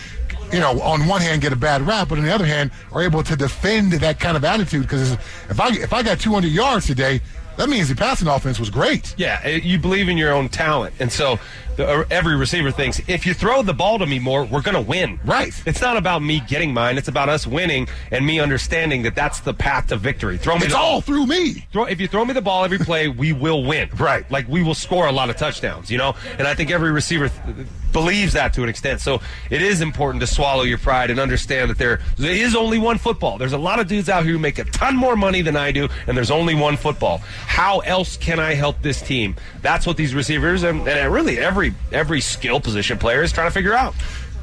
[0.51, 3.01] you know, on one hand get a bad rap, but on the other hand are
[3.01, 4.81] able to defend that kind of attitude.
[4.81, 7.21] Because if I if I got 200 yards today,
[7.57, 9.13] that means the passing offense was great.
[9.17, 11.39] Yeah, eh, you believe in your own talent, and so
[11.75, 14.75] the, uh, every receiver thinks if you throw the ball to me more, we're going
[14.75, 15.19] to win.
[15.25, 15.53] Right.
[15.65, 19.41] It's not about me getting mine; it's about us winning and me understanding that that's
[19.41, 20.37] the path to victory.
[20.37, 20.65] Throw me.
[20.65, 21.01] It's all ball.
[21.01, 21.67] through me.
[21.71, 23.89] Throw, if you throw me the ball every play, we will win.
[24.01, 24.29] Right.
[24.31, 26.15] Like we will score a lot of touchdowns, you know?
[26.39, 29.01] And I think every receiver th- believes that to an extent.
[29.01, 32.97] So it is important to swallow your pride and understand that there, is only one
[32.97, 33.37] football.
[33.37, 35.71] There's a lot of dudes out here who make a ton more money than I
[35.71, 37.19] do, and there's only one football.
[37.19, 39.35] How else can I help this team?
[39.61, 43.53] That's what these receivers and, and really every every skill position player is trying to
[43.53, 43.93] figure out.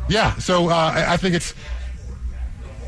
[0.09, 1.55] Yeah, so uh, I think it's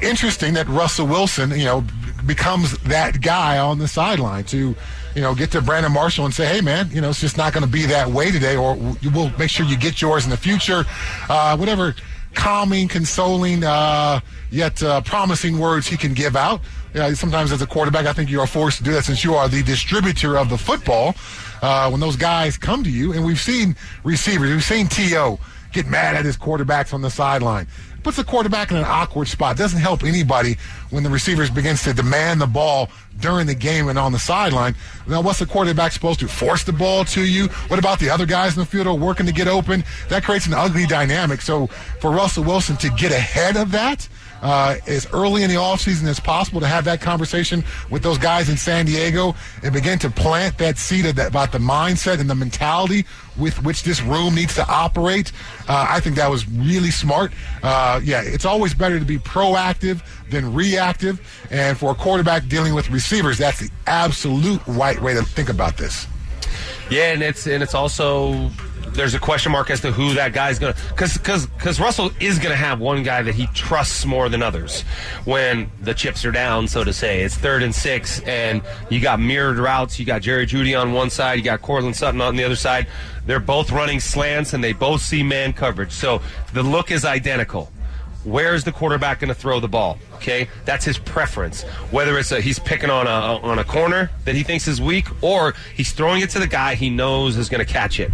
[0.00, 1.84] interesting that Russell Wilson, you know,
[2.24, 4.74] becomes that guy on the sideline to,
[5.14, 7.52] you know, get to Brandon Marshall and say, hey, man, you know, it's just not
[7.52, 8.76] going to be that way today, or
[9.12, 10.84] we'll make sure you get yours in the future.
[11.28, 11.94] Uh, whatever
[12.34, 14.20] calming, consoling, uh,
[14.50, 16.60] yet uh, promising words he can give out.
[17.14, 19.48] Sometimes as a quarterback, I think you are forced to do that since you are
[19.48, 21.14] the distributor of the football.
[21.62, 25.38] Uh, when those guys come to you, and we've seen receivers, we've seen T.O.
[25.72, 27.66] get mad at his quarterbacks on the sideline
[28.02, 29.56] puts the quarterback in an awkward spot.
[29.56, 30.56] Doesn't help anybody
[30.90, 34.74] when the receivers begins to demand the ball during the game and on the sideline.
[35.06, 37.48] Now, what's the quarterback supposed to force the ball to you?
[37.68, 39.84] What about the other guys in the field are working to get open?
[40.08, 41.42] That creates an ugly dynamic.
[41.42, 41.66] So
[42.00, 44.08] for Russell Wilson to get ahead of that,
[44.42, 48.48] uh, as early in the offseason as possible to have that conversation with those guys
[48.48, 52.34] in San Diego and begin to plant that seed that, about the mindset and the
[52.34, 53.04] mentality
[53.38, 55.32] with which this room needs to operate.
[55.68, 57.32] Uh, I think that was really smart.
[57.62, 61.20] Uh, yeah, it's always better to be proactive than reactive.
[61.50, 65.76] And for a quarterback dealing with receivers, that's the absolute right way to think about
[65.76, 66.06] this.
[66.90, 68.50] Yeah, and it's and it's also
[68.92, 72.10] there's a question mark as to who that guy's going to because because because Russell
[72.20, 74.82] is going to have one guy that he trusts more than others
[75.24, 77.22] when the chips are down, so to say.
[77.22, 79.98] It's third and six, and you got mirrored routes.
[79.98, 82.86] You got Jerry Jeudy on one side, you got Courtland Sutton on the other side.
[83.26, 86.22] They're both running slants, and they both see man coverage, so
[86.52, 87.70] the look is identical.
[88.24, 89.98] Where's the quarterback going to throw the ball?
[90.16, 91.62] Okay, that's his preference.
[91.90, 95.06] Whether it's a, he's picking on a on a corner that he thinks is weak,
[95.22, 98.10] or he's throwing it to the guy he knows is going to catch it.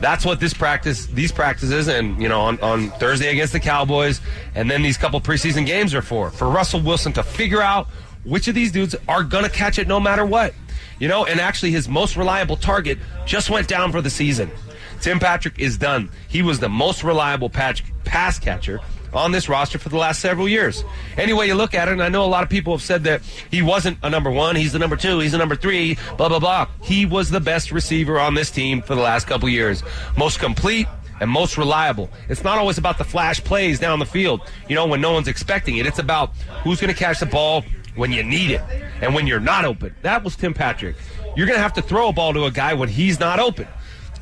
[0.00, 4.20] That's what this practice, these practices, and you know on, on Thursday against the Cowboys,
[4.54, 7.88] and then these couple preseason games are for for Russell Wilson to figure out
[8.24, 10.54] which of these dudes are going to catch it no matter what.
[11.00, 14.52] You know, and actually his most reliable target just went down for the season.
[15.00, 16.10] Tim Patrick is done.
[16.28, 18.80] He was the most reliable patch, pass catcher
[19.14, 20.84] on this roster for the last several years.
[21.16, 23.22] Anyway, you look at it, and I know a lot of people have said that
[23.50, 26.38] he wasn't a number one, he's the number two, he's the number three, blah, blah,
[26.38, 26.68] blah.
[26.82, 29.82] He was the best receiver on this team for the last couple years.
[30.16, 30.86] Most complete,
[31.20, 32.10] and most reliable.
[32.28, 35.28] It's not always about the flash plays down the field, you know, when no one's
[35.28, 35.86] expecting it.
[35.86, 37.64] It's about who's going to catch the ball
[37.96, 38.62] when you need it
[39.02, 39.94] and when you're not open.
[40.02, 40.96] That was Tim Patrick.
[41.36, 43.66] You're going to have to throw a ball to a guy when he's not open.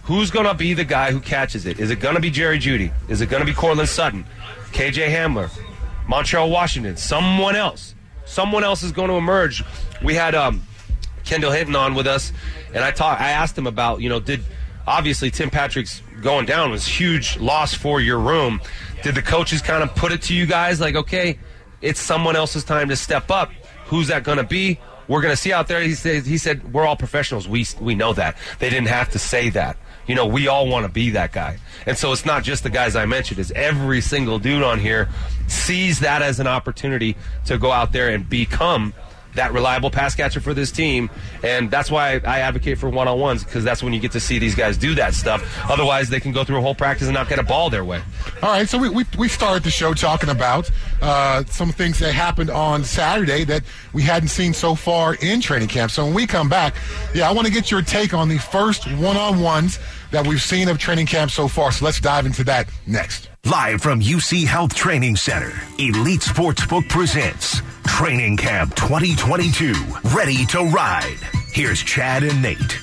[0.05, 1.81] Who's going to be the guy who catches it?
[1.81, 2.93] Is it going to be Jerry Jeudy?
[3.09, 4.25] Is it going to be Courtland Sutton?
[4.77, 5.49] KJ Hamler?
[6.07, 6.99] Montrell Washington?
[6.99, 7.95] Someone else?
[8.27, 9.65] Someone else is going to emerge.
[10.05, 10.63] We had um,
[11.25, 12.31] Kendall Hinton on with us,
[12.75, 13.23] and I talked.
[13.23, 14.45] I asked him about, you know, did
[14.87, 18.61] obviously Tim Patrick's going down was huge loss for your room.
[19.03, 21.39] Did the coaches kind of put it to you guys like, okay,
[21.81, 23.51] it's someone else's time to step up?
[23.87, 24.79] Who's that going to be?
[25.09, 25.81] We're going to see out there.
[25.81, 27.49] He said, he said, we're all professionals.
[27.49, 28.37] We we know that.
[28.59, 29.79] They didn't have to say that.
[30.07, 31.59] You know, we all want to be that guy.
[31.85, 35.09] And so it's not just the guys I mentioned, it's every single dude on here
[35.49, 37.17] sees that as an opportunity
[37.47, 38.95] to go out there and become
[39.37, 41.09] that reliable pass catcher for this team.
[41.43, 44.21] And that's why I advocate for one on ones because that's when you get to
[44.21, 45.43] see these guys do that stuff.
[45.71, 48.03] Otherwise, they can go through a whole practice and not get a ball their way.
[48.43, 50.71] All right, so we, we, we started the show talking about
[51.01, 55.69] uh, some things that happened on Saturday that we hadn't seen so far in training
[55.69, 55.91] camp.
[55.91, 56.75] So when we come back,
[57.15, 59.79] yeah, I want to get your take on the first one on ones
[60.11, 61.73] that we've seen of training camp so far.
[61.73, 63.29] So let's dive into that next.
[63.45, 69.73] Live from UC Health Training Center, Elite Sportsbook presents Training Camp 2022.
[70.15, 71.19] Ready to ride.
[71.53, 72.79] Here's Chad and Nate.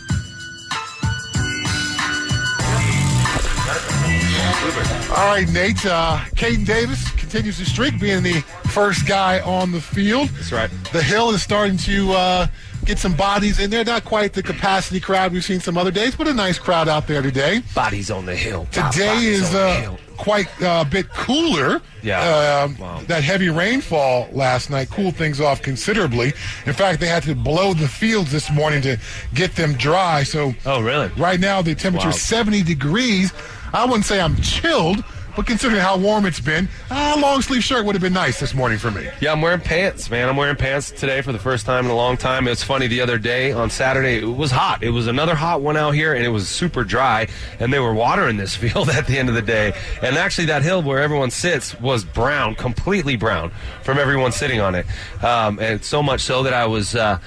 [5.10, 5.86] All right, Nate.
[5.86, 10.30] Uh, Kaden Davis continues the streak, being the first guy on the field.
[10.30, 10.70] That's right.
[10.92, 12.48] The hill is starting to uh,
[12.86, 13.84] get some bodies in there.
[13.84, 17.08] Not quite the capacity crowd we've seen some other days, but a nice crowd out
[17.08, 17.62] there today.
[17.76, 18.66] Bodies on the hill.
[18.72, 20.00] Today Bodies is on the uh, hill.
[20.18, 21.82] Quite a bit cooler.
[22.02, 22.64] Yeah.
[22.66, 23.02] Um, Wow.
[23.08, 26.34] That heavy rainfall last night cooled things off considerably.
[26.66, 28.98] In fact, they had to blow the fields this morning to
[29.34, 30.24] get them dry.
[30.24, 31.10] So Oh, really?
[31.18, 32.14] right now the temperature Wow.
[32.16, 33.32] is 70 degrees.
[33.74, 35.04] I wouldn't say I'm chilled,
[35.36, 38.54] but considering how warm it's been, a long sleeve shirt would have been nice this
[38.54, 39.08] morning for me.
[39.20, 40.30] Yeah, I'm wearing pants, man.
[40.30, 42.48] I'm wearing pants today for the first time in a long time.
[42.48, 44.84] It's funny, the other day on Saturday, it was hot.
[44.84, 47.28] It was another hot one out here, and it was super dry,
[47.60, 49.74] and they were watering this field at the end of the day.
[50.02, 53.52] And actually, that hill where everyone sits was brown, completely brown
[53.84, 54.86] from everyone sitting on it.
[55.24, 56.96] Um, and so much so that I was.
[56.96, 57.20] Uh,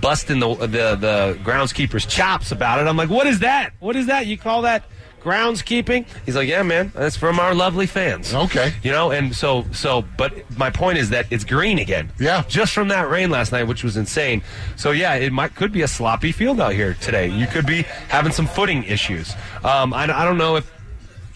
[0.00, 2.86] busting the, the the groundskeeper's chops about it.
[2.86, 3.72] I'm like, what is that?
[3.80, 4.28] What is that?
[4.28, 4.84] You call that
[5.20, 6.06] groundskeeping?
[6.26, 8.34] He's like, yeah, man, that's from our lovely fans.
[8.34, 8.72] Okay.
[8.82, 12.10] You know, and so so, but my point is that it's green again.
[12.18, 12.44] Yeah.
[12.48, 14.42] Just from that rain last night, which was insane.
[14.76, 17.28] So yeah, it might could be a sloppy field out here today.
[17.28, 19.32] You could be having some footing issues.
[19.64, 20.70] Um, I, I don't know if.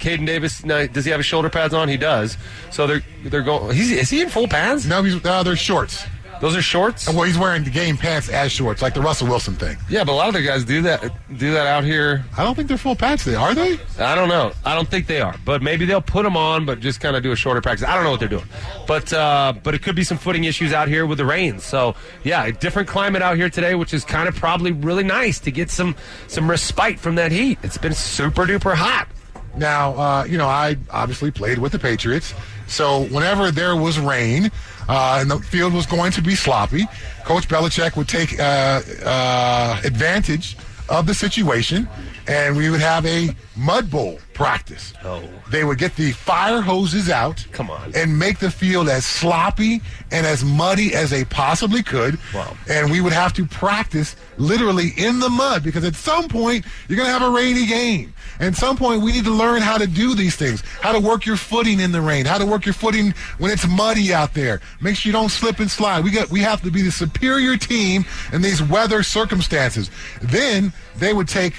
[0.01, 1.89] Kaden Davis, no, does he have his shoulder pads on?
[1.89, 2.37] He does.
[2.71, 3.75] So they're they're going.
[3.75, 4.87] He's, is he in full pads?
[4.87, 6.05] No, he's uh, they're shorts.
[6.45, 7.09] Those are shorts.
[7.09, 9.79] Well, he's wearing the game pants as shorts, like the Russell Wilson thing.
[9.89, 11.01] Yeah, but a lot of the guys do that
[11.39, 12.23] do that out here.
[12.37, 13.25] I don't think they're full pads.
[13.25, 13.79] They are they?
[13.99, 14.53] I don't know.
[14.63, 17.23] I don't think they are, but maybe they'll put them on, but just kind of
[17.23, 17.89] do a shorter practice.
[17.89, 18.45] I don't know what they're doing,
[18.87, 21.61] but uh, but it could be some footing issues out here with the rain.
[21.61, 25.41] So yeah, a different climate out here today, which is kind of probably really nice
[25.41, 25.97] to get some
[26.29, 27.59] some respite from that heat.
[27.63, 29.09] It's been super duper hot.
[29.57, 32.35] Now, uh, you know, I obviously played with the Patriots.
[32.67, 34.51] So whenever there was rain
[34.89, 36.87] uh, and the field was going to be sloppy,
[37.25, 40.57] Coach Belichick would take uh, uh, advantage
[40.89, 41.89] of the situation,
[42.27, 44.93] and we would have a mud bowl practice.
[45.05, 45.23] Oh.
[45.51, 47.47] They would get the fire hoses out.
[47.53, 47.93] Come on.
[47.95, 52.19] And make the field as sloppy and as muddy as they possibly could.
[52.35, 52.57] Wow.
[52.69, 56.97] And we would have to practice literally in the mud because at some point you're
[56.97, 58.13] going to have a rainy game.
[58.41, 61.25] At some point we need to learn how to do these things, how to work
[61.25, 64.61] your footing in the rain, how to work your footing when it's muddy out there.
[64.81, 66.03] Make sure you don't slip and slide.
[66.03, 69.91] We got we have to be the superior team in these weather circumstances.
[70.21, 71.55] Then they would take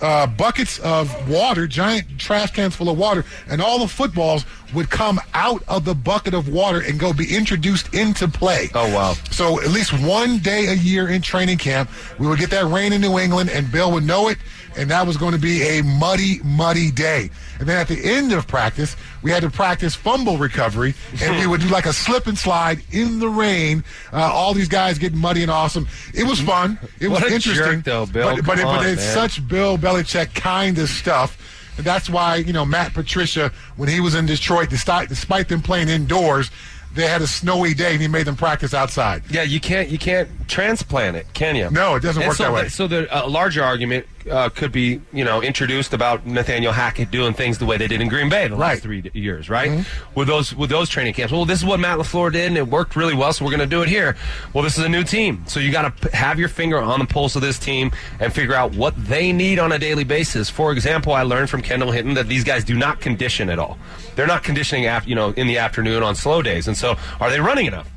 [0.00, 4.88] uh, buckets of water, giant trash cans full of water, and all the footballs would
[4.88, 8.70] come out of the bucket of water and go be introduced into play.
[8.74, 9.14] Oh, wow.
[9.30, 12.92] So at least one day a year in training camp, we would get that rain
[12.92, 14.38] in New England, and Bill would know it,
[14.76, 17.30] and that was going to be a muddy, muddy day.
[17.58, 21.46] And then at the end of practice, we had to practice fumble recovery, and we
[21.46, 23.84] would do like a slip and slide in the rain.
[24.12, 25.86] Uh, all these guys getting muddy and awesome.
[26.14, 26.78] It was fun.
[27.00, 27.54] It was interesting.
[27.54, 28.36] jerk, though, Bill.
[28.36, 29.14] But, but, it, Come but it's man.
[29.14, 31.36] such Bill Belichick kind of stuff.
[31.76, 35.62] And that's why, you know, Matt Patricia, when he was in Detroit, despite, despite them
[35.62, 36.50] playing indoors,
[36.92, 39.22] they had a snowy day and he made them practice outside.
[39.30, 41.70] Yeah, you can't you can't transplant it, can you?
[41.70, 42.64] No, it doesn't And work so that way.
[42.64, 47.10] The, so the uh, larger argument uh, could be, you know, introduced about Nathaniel Hackett
[47.10, 48.70] doing things the way they did in Green Bay the Right.
[48.74, 49.84] last three years, right?
[50.14, 51.32] With those with those training camps.
[51.32, 53.32] Well, this is what Matt LaFleur did, and it worked really well.
[53.32, 54.16] So we're going to do it here.
[54.52, 56.98] Well, this is a new team, so you got to p- have your finger on
[56.98, 60.50] the pulse of this team and figure out what they need on a daily basis.
[60.50, 63.78] For example, I learned from Kendall Hinton that these guys do not condition at all.
[64.16, 67.30] They're not conditioning, after you know, in the afternoon on slow days, and so are
[67.30, 67.88] they running enough?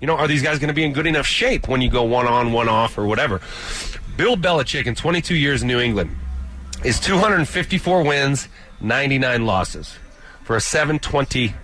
[0.00, 2.02] You know, are these guys going to be in good enough shape when you go
[2.04, 3.40] one on, one off, or whatever?
[4.20, 6.14] Bill Belichick, in 22 years in New England,
[6.84, 8.48] is 254 wins,
[8.82, 9.96] 99 losses
[10.44, 11.54] for a 720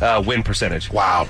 [0.00, 0.90] uh, win percentage.
[0.90, 1.28] Wow.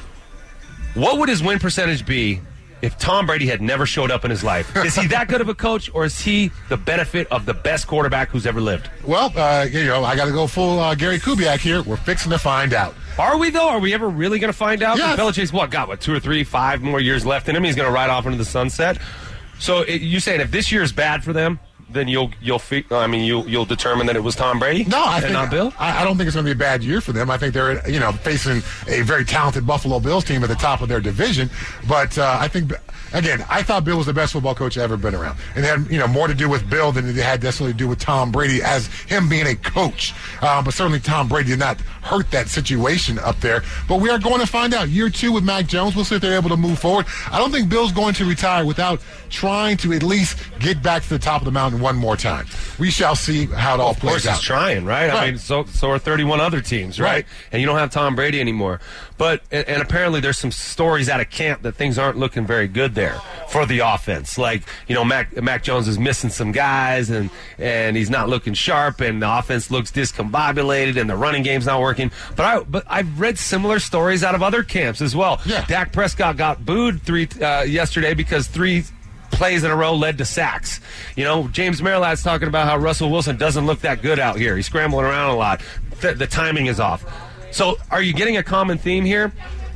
[0.95, 2.41] What would his win percentage be
[2.81, 4.77] if Tom Brady had never showed up in his life?
[4.77, 7.88] Is he that good of a coach, or is he the benefit of the best
[7.88, 8.88] quarterback who's ever lived?
[9.05, 11.83] Well, uh, you know, I got to go full uh, Gary Kubiak here.
[11.83, 12.95] We're fixing to find out.
[13.19, 13.69] Are we though?
[13.69, 14.97] Are we ever really going to find out?
[14.97, 15.19] Yes.
[15.19, 17.64] Belichick's what got what two or three, five more years left in him.
[17.64, 18.97] He's going to ride off into the sunset.
[19.59, 21.59] So it, you saying if this year is bad for them,
[21.90, 24.85] then you'll you'll fi- I mean you'll you'll determine that it was Tom Brady.
[24.85, 25.73] No, I think not Bill.
[25.79, 27.31] I, I don't think it's going to be a bad year for them.
[27.31, 30.83] I think they're you know facing a very talented Buffalo Bills team at the top
[30.83, 31.51] of their division.
[31.88, 32.73] But uh, I think
[33.14, 35.68] again, I thought Bill was the best football coach I've ever been around, and it
[35.68, 37.99] had you know more to do with Bill than it had necessarily to do with
[37.99, 40.12] Tom Brady as him being a coach.
[40.42, 43.62] Uh, but certainly Tom Brady did not hurt that situation up there.
[43.88, 45.97] But we are going to find out year two with Mac Jones.
[45.97, 47.07] We'll see if they're able to move forward.
[47.31, 51.09] I don't think Bill's going to retire without trying to at least get back to
[51.09, 52.47] the top of the mountain one more time.
[52.79, 54.37] We shall see how it all course, plays out.
[54.37, 55.11] he's trying, right?
[55.11, 57.09] I mean, so so are 31 other teams, right?
[57.09, 57.27] Right.
[57.53, 58.81] And you don't have Tom Brady anymore.
[59.17, 62.69] But and, and apparently there's some stories out of camp that things aren't looking very
[62.69, 64.38] good there for the offense.
[64.38, 68.55] Like you know, Mac Mac Jones is missing some guys, and and he's not looking
[68.55, 72.11] sharp, and the offense looks discombobulated, and the running game's not working.
[72.37, 75.41] But I but I've read similar stories out of other camps as well.
[75.45, 75.64] Yeah.
[75.67, 78.85] Dak Prescott got booed three uh, yesterday because three
[79.31, 80.81] plays in a row led to sacks.
[81.16, 84.57] You know, James Merilatt's talking about how Russell Wilson doesn't look that good out here.
[84.57, 85.61] He's scrambling around a lot.
[86.01, 87.05] The, the timing is off.
[87.51, 89.33] So, are you getting a common theme here?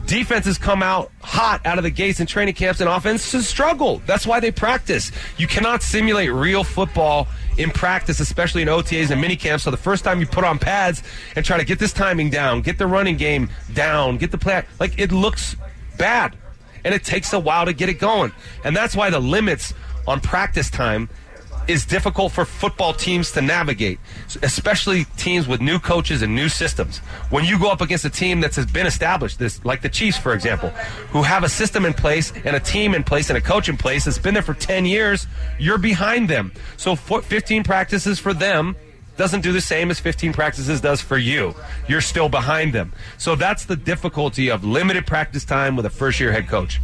[0.06, 4.02] Defenses come out hot out of the gates in training camps, and offenses struggle.
[4.04, 5.12] That's why they practice.
[5.38, 9.64] You cannot simulate real football in practice, especially in OTAs and mini camps.
[9.64, 11.02] So the first time you put on pads
[11.36, 14.64] and try to get this timing down, get the running game down, get the play,
[14.80, 15.56] like it looks
[15.98, 16.36] bad,
[16.84, 18.32] and it takes a while to get it going.
[18.64, 19.74] And that's why the limits
[20.06, 21.08] on practice time
[21.68, 23.98] is difficult for football teams to navigate,
[24.42, 26.98] especially teams with new coaches and new systems.
[27.30, 30.18] When you go up against a team that has been established, this like the Chiefs,
[30.18, 30.70] for example,
[31.10, 33.76] who have a system in place and a team in place and a coach in
[33.76, 35.26] place that's been there for 10 years,
[35.58, 36.52] you're behind them.
[36.76, 38.76] So 15 practices for them
[39.16, 41.54] doesn't do the same as 15 practices does for you.
[41.88, 42.92] You're still behind them.
[43.18, 46.80] So that's the difficulty of limited practice time with a first year head coach.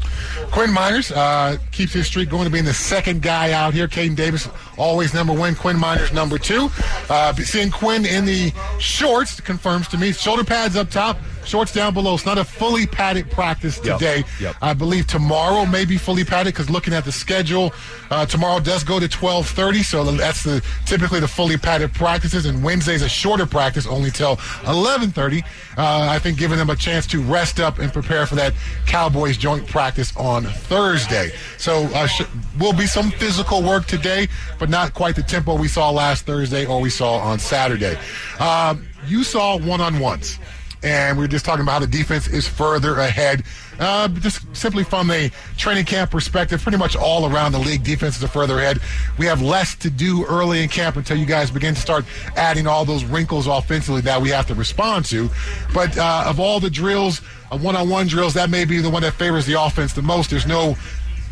[0.51, 3.89] Quinn Meinerz uh, keeps his streak going to being the second guy out here.
[3.89, 5.55] Kaden Davis always number one.
[5.55, 6.71] Quinn Meinerz number two.
[7.09, 11.95] Uh, seeing Quinn in the shorts confirms to me shoulder pads up top shorts down
[11.95, 12.15] below.
[12.15, 14.19] It's not a fully padded practice today.
[14.19, 14.27] Yep.
[14.41, 14.57] Yep.
[14.63, 17.73] I believe tomorrow may be fully padded because looking at the schedule,
[18.11, 22.63] uh, tomorrow does go to 12:30, so that's the typically the fully padded practices, and
[22.63, 25.43] Wednesday's a shorter practice, only till 11:30.
[25.77, 28.53] Uh, I think giving them a chance to rest up and prepare for that
[28.87, 31.31] Cowboys joint practice on Thursday.
[31.57, 32.23] So uh, sh-
[32.59, 34.29] will be some physical work today,
[34.59, 37.97] but not quite the tempo we saw last Thursday or we saw on Saturday.
[38.41, 40.39] Um, you saw one-on-ones
[40.83, 43.43] and we are just talking about how the defense is further ahead.
[43.81, 48.23] Uh, just simply from a training camp perspective, pretty much all around the league, defenses
[48.23, 48.81] are further ahead.
[49.19, 52.05] We have less to do early in camp until you guys begin to start
[52.37, 55.31] adding all those wrinkles offensively that we have to respond to.
[55.73, 59.15] But uh, of all the drills, uh, one-on-one drills, that may be the one that
[59.15, 60.31] favors the offense the most.
[60.31, 60.77] There's no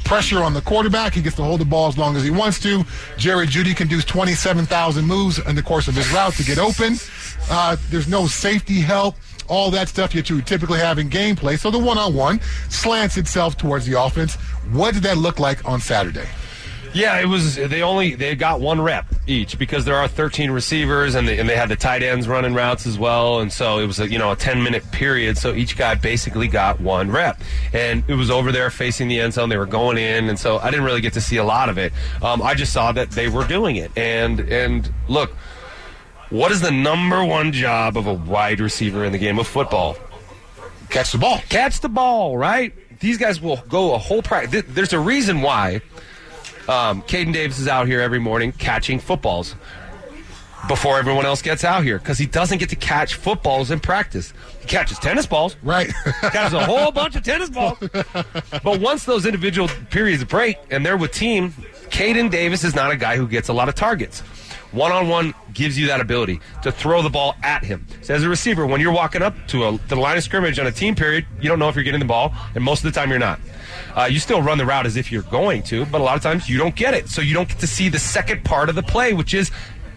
[0.05, 1.15] pressure on the quarterback.
[1.15, 2.85] He gets to hold the ball as long as he wants to.
[3.17, 6.97] Jerry Jeudy can do 27,000 moves in the course of his route to get open.
[7.51, 9.17] Uh, there's no safety help
[9.49, 11.59] all that stuff that you typically have in gameplay.
[11.59, 14.35] So the one-on-one slants itself towards the offense.
[14.73, 16.29] What did that look like on Saturday?
[16.97, 17.57] Yeah, it was.
[17.57, 21.47] They only they got one rep each because there are 13 receivers and they, and
[21.47, 24.19] they had the tight ends running routes as well, and so it was a you
[24.19, 25.37] know a 10 minute period.
[25.37, 27.39] So each guy basically got one rep,
[27.75, 29.51] and it was over there facing the end zone.
[29.51, 31.77] They were going in, and so I didn't really get to see a lot of
[31.77, 31.93] it.
[32.23, 35.37] Um, I just saw that they were doing it, and and look
[36.31, 39.97] what is the number one job of a wide receiver in the game of football?
[40.91, 41.39] Catch the ball.
[41.49, 42.73] Catch the ball, right?
[43.01, 44.65] These guys will go a whole practice.
[44.69, 45.83] There's a reason why
[46.69, 49.55] um, Kaden Davis is out here every morning catching footballs
[50.69, 54.33] before everyone else gets out here because he doesn't get to catch footballs in practice.
[54.61, 55.57] He catches tennis balls.
[55.63, 55.93] Right.
[56.23, 57.79] catches a whole bunch of tennis balls.
[58.63, 61.51] But once those individual periods break and they're with team,
[61.91, 64.23] Kaden Davis is not a guy who gets a lot of targets.
[64.73, 67.87] One on one gives you that ability to throw the ball at him.
[68.03, 70.59] So as a receiver, when you're walking up to, a, to the line of scrimmage
[70.59, 72.93] on a team period, you don't know if you're getting the ball, and most of
[72.93, 73.41] the time you're not.
[73.95, 76.23] Uh, you still run the route as if you're going to, but a lot of
[76.23, 77.09] times you don't get it.
[77.09, 79.51] So you don't get to see the second part of the play, which is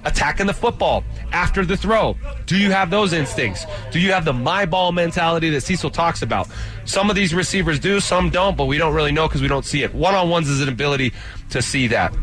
[0.05, 2.15] attacking the football after the throw.
[2.45, 3.65] Do you have those instincts?
[3.91, 6.47] Do you have the my ball mentality that Cecil talks about?
[6.85, 9.65] Some of these receivers do, some don't, but we don't really know because we don't
[9.65, 9.93] see it.
[9.93, 11.13] One on ones is an ability
[11.49, 12.13] to see that.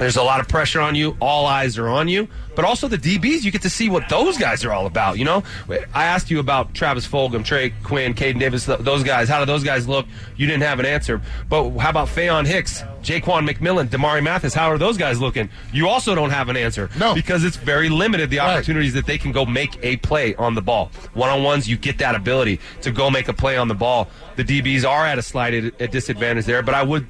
[0.00, 1.14] There's a lot of pressure on you.
[1.20, 2.26] All eyes are on you.
[2.56, 5.18] But also the DBs, you get to see what those guys are all about.
[5.18, 9.28] You know, I asked you about Travis Fulgham, Trey Quinn, Kaden Davis, those guys.
[9.28, 10.06] How do those guys look?
[10.38, 11.20] You didn't have an answer.
[11.50, 14.54] But how about Faion Hicks, Ja'Quan McMillian, Damari Mathis?
[14.54, 15.50] How are those guys looking?
[15.70, 16.88] You also don't have an answer.
[16.98, 17.14] No.
[17.14, 19.00] Because it's very limited the opportunities right.
[19.00, 20.90] that they can go make a play on the ball.
[21.12, 24.08] One on ones, you get that ability to go make a play on the ball.
[24.36, 25.50] The DBs are at a slight
[25.90, 27.06] disadvantage there, but I would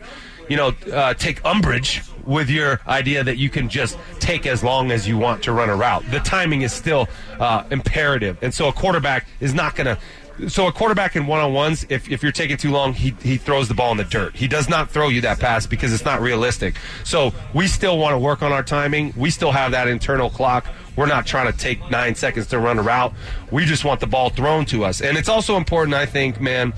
[0.50, 4.90] you know, uh, take umbrage with your idea that you can just take as long
[4.90, 6.04] as you want to run a route.
[6.10, 7.08] The timing is still
[7.38, 9.98] uh, imperative, and so a quarterback is not going to.
[10.48, 13.74] So a quarterback in one-on-ones, if, if you're taking too long, he, he throws the
[13.74, 14.34] ball in the dirt.
[14.34, 16.76] He does not throw you that pass because it's not realistic.
[17.04, 19.12] So we still want to work on our timing.
[19.18, 20.66] We still have that internal clock.
[20.96, 23.12] We're not trying to take nine seconds to run a route.
[23.50, 25.02] We just want the ball thrown to us.
[25.02, 26.72] And it's also important, I think, man.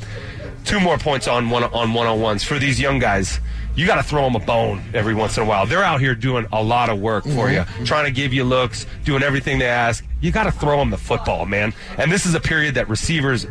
[0.65, 3.39] Two more points on one on one-on-ones for these young guys
[3.75, 5.67] you got to throw them a bone every once in a while.
[5.67, 7.81] They're out here doing a lot of work for mm-hmm.
[7.81, 10.05] you, trying to give you looks, doing everything they ask.
[10.21, 11.73] You got to throw them the football, man.
[11.97, 13.47] And this is a period that receivers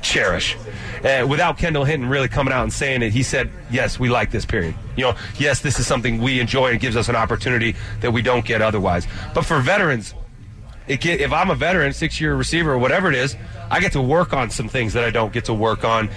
[0.00, 0.56] cherish.
[1.04, 4.30] Uh, without Kendall Hinton really coming out and saying it, he said, "Yes, we like
[4.30, 4.74] this period.
[4.96, 8.22] You know, yes, this is something we enjoy and gives us an opportunity that we
[8.22, 10.14] don't get otherwise." But for veterans,
[10.86, 13.36] get, if I'm a veteran, six-year receiver or whatever it is,
[13.70, 16.08] I get to work on some things that I don't get to work on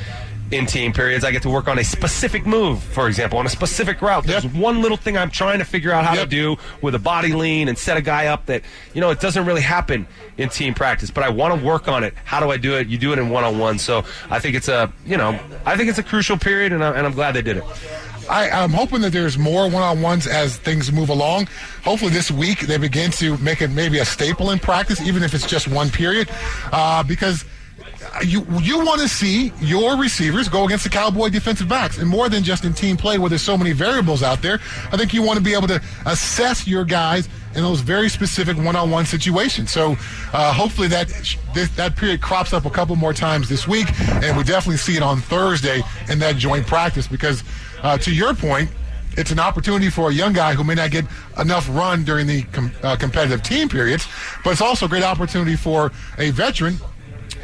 [0.51, 1.23] in team periods.
[1.23, 4.25] I get to work on a specific move, for example, on a specific route.
[4.25, 4.53] There's Yep.
[4.53, 6.23] one little thing I'm trying to figure out how Yep.
[6.23, 8.61] to do with a body lean and set a guy up that,
[8.93, 12.03] you know, it doesn't really happen in team practice, but I want to work on
[12.03, 12.13] it.
[12.25, 12.87] How do I do it?
[12.87, 13.79] You do it in one on one.
[13.79, 16.89] So I think it's a, you know, I think it's a crucial period, and, I,
[16.91, 17.63] and I'm glad they did it.
[18.29, 21.47] I, I'm hoping that there's more one-on-ones as things move along.
[21.83, 25.33] Hopefully, this week they begin to make it maybe a staple in practice, even if
[25.33, 26.29] it's just one period,
[26.71, 27.43] uh, because
[28.25, 32.29] you you want to see your receivers go against the Cowboy defensive backs, and more
[32.29, 34.59] than just in team play where there's so many variables out there.
[34.91, 38.57] I think you want to be able to assess your guys in those very specific
[38.57, 39.71] one-on-one situations.
[39.71, 39.95] So
[40.33, 41.07] uh, hopefully that
[41.75, 45.03] that period crops up a couple more times this week, and we definitely see it
[45.03, 47.43] on Thursday in that joint practice because,
[47.81, 48.69] uh, to your point.
[49.17, 51.03] It's an opportunity for a young guy who may not get
[51.37, 54.07] enough run during the com- uh, competitive team periods,
[54.41, 56.77] but it's also a great opportunity for a veteran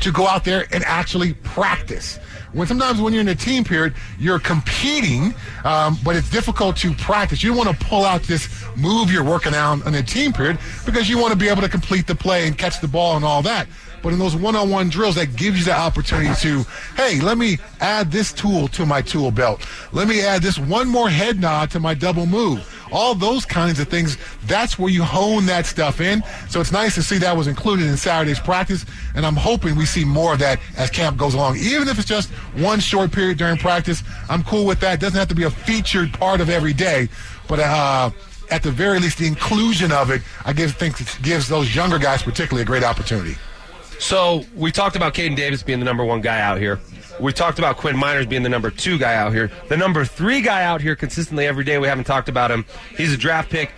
[0.01, 2.17] to go out there and actually practice.
[2.53, 6.93] When sometimes when you're in a team period, you're competing, um, but it's difficult to
[6.93, 7.43] practice.
[7.43, 11.09] You want to pull out this move you're working on in a team period because
[11.09, 13.41] you want to be able to complete the play and catch the ball and all
[13.43, 13.67] that.
[14.01, 16.63] But in those one-on-one drills, that gives you the opportunity to,
[16.95, 19.67] hey, let me add this tool to my tool belt.
[19.91, 22.73] Let me add this one more head nod to my double move.
[22.91, 24.17] All those kinds of things.
[24.45, 26.23] That's where you hone that stuff in.
[26.49, 29.85] So it's nice to see that was included in Saturday's practice, and I'm hoping we
[29.85, 31.57] see more of that as camp goes along.
[31.57, 34.93] Even if it's just one short period during practice, I'm cool with that.
[34.93, 37.09] It doesn't have to be a featured part of every day,
[37.49, 38.11] but uh,
[38.49, 42.23] at the very least, the inclusion of it, I give, think gives those younger guys
[42.23, 43.35] particularly a great opportunity.
[43.99, 46.79] So we talked about Kaden Davis being the number one guy out here.
[47.19, 49.49] We talked about Quinn Meinerz being the number two guy out here.
[49.69, 51.79] The number three guy out here consistently every day.
[51.79, 52.65] We haven't talked about him.
[52.95, 53.71] He's a draft pick.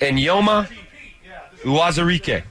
[0.00, 0.68] And Yoma
[1.62, 2.42] Uwazurike.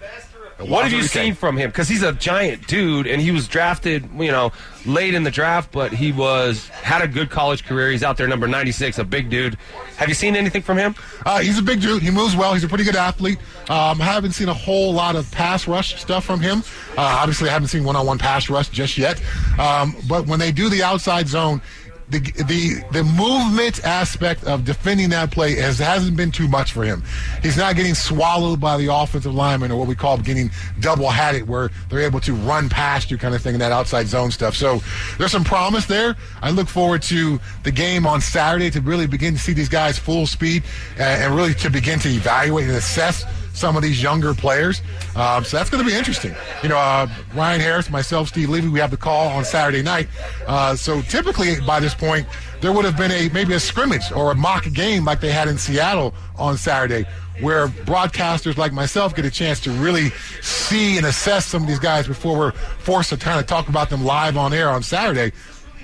[0.65, 1.69] What have you seen from him?
[1.69, 4.51] Because he's a giant dude, and he was drafted, you know,
[4.85, 7.91] late in the draft, but he was had a good college career.
[7.91, 9.57] He's out there, number ninety six, a big dude.
[9.97, 10.95] Have you seen anything from him?
[11.25, 12.01] Uh, he's a big dude.
[12.01, 12.53] He moves well.
[12.53, 13.37] He's a pretty good athlete.
[13.69, 16.63] Um, I haven't seen a whole lot of pass rush stuff from him.
[16.97, 19.21] Uh, obviously, I haven't seen one-on-one pass rush just yet.
[19.59, 21.61] Um, but when they do the outside zone,
[22.11, 26.83] the the the movement aspect of defending that play has hasn't been too much for
[26.83, 27.03] him.
[27.41, 30.51] He's not getting swallowed by the offensive lineman or what we call getting
[30.81, 34.07] double hatted, where they're able to run past you, kind of thing, in that outside
[34.07, 34.55] zone stuff.
[34.55, 34.81] So
[35.17, 36.15] there's some promise there.
[36.41, 39.97] I look forward to the game on Saturday to really begin to see these guys
[39.97, 40.63] full speed
[40.97, 43.25] and, and really to begin to evaluate and assess
[43.61, 44.81] some of these younger players.
[45.15, 46.35] Um, so that's going to be interesting.
[46.63, 50.07] You know, uh, Ryan Harris, myself, Steve Levy, we have the call on Saturday night.
[50.47, 52.27] Uh, so typically by this point,
[52.59, 55.47] there would have been a maybe a scrimmage or a mock game like they had
[55.47, 57.05] in Seattle on Saturday,
[57.39, 60.09] where broadcasters like myself get a chance to really
[60.41, 63.89] see and assess some of these guys before we're forced to kind of talk about
[63.89, 65.31] them live on air on Saturday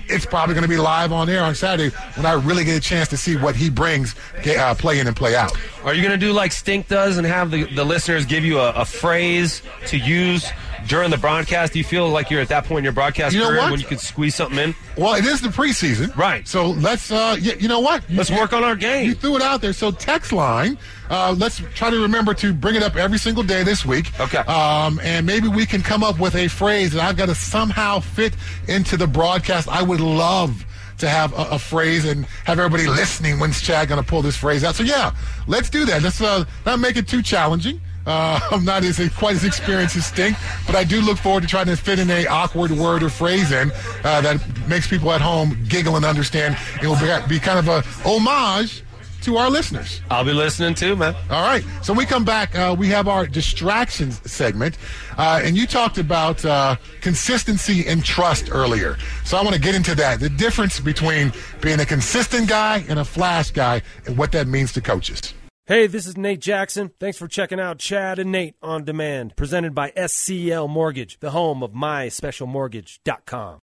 [0.10, 2.82] it's probably going to be live on air on Saturday when I really get a
[2.82, 5.52] chance to see what he brings, uh, play in and play out.
[5.84, 8.60] Are you going to do like Stink does and have the, the listeners give you
[8.60, 10.50] a, a phrase to use
[10.88, 11.74] during the broadcast?
[11.74, 13.72] Do you feel like you're at that point in your broadcast You know career what?
[13.72, 14.76] when you could squeeze something in?
[14.98, 16.48] Well, it is the preseason, Right.
[16.48, 18.10] So let's, uh, y- you know what?
[18.10, 19.06] You- Let's work on our game.
[19.08, 19.74] You threw it out there.
[19.74, 20.78] So text line.
[21.10, 24.12] Uh, let's try to remember to bring it up every single day this week.
[24.20, 24.40] Okay.
[24.40, 28.00] Um, and maybe we can come up with a phrase that I've got to somehow
[28.02, 28.34] fit
[28.68, 29.70] into the broadcast.
[29.70, 30.66] I would love
[30.98, 33.40] to have a, a phrase and have everybody listening.
[33.40, 34.76] When's Chad going to pull this phrase out?
[34.76, 35.12] So yeah,
[35.46, 36.02] let's do that.
[36.02, 37.80] Let's uh, not make it too challenging.
[38.08, 41.48] Uh, I'm not as quite as experienced as Stink, but I do look forward to
[41.48, 43.72] trying to fit in a awkward word or phrase in
[44.04, 46.58] uh, that makes people at home giggle and understand.
[46.82, 48.84] It will be, be kind of a homage
[49.22, 50.02] to our listeners.
[50.10, 51.14] I'll be listening too, man.
[51.30, 51.64] All right.
[51.82, 52.56] So we come back.
[52.56, 54.78] Uh, we have our distractions segment,
[55.18, 58.98] uh, and you talked about uh, consistency and trust earlier.
[59.26, 60.22] So I want to get into that.
[60.22, 64.72] The difference between being a consistent guy and a flash guy, and what that means
[64.74, 65.34] to coaches.
[65.68, 66.92] Hey, this is Nate Jackson.
[66.98, 71.62] Thanks for checking out Chad and Nate on Demand, presented by SCL Mortgage, the home
[71.62, 73.60] of myspecialmortgage.com.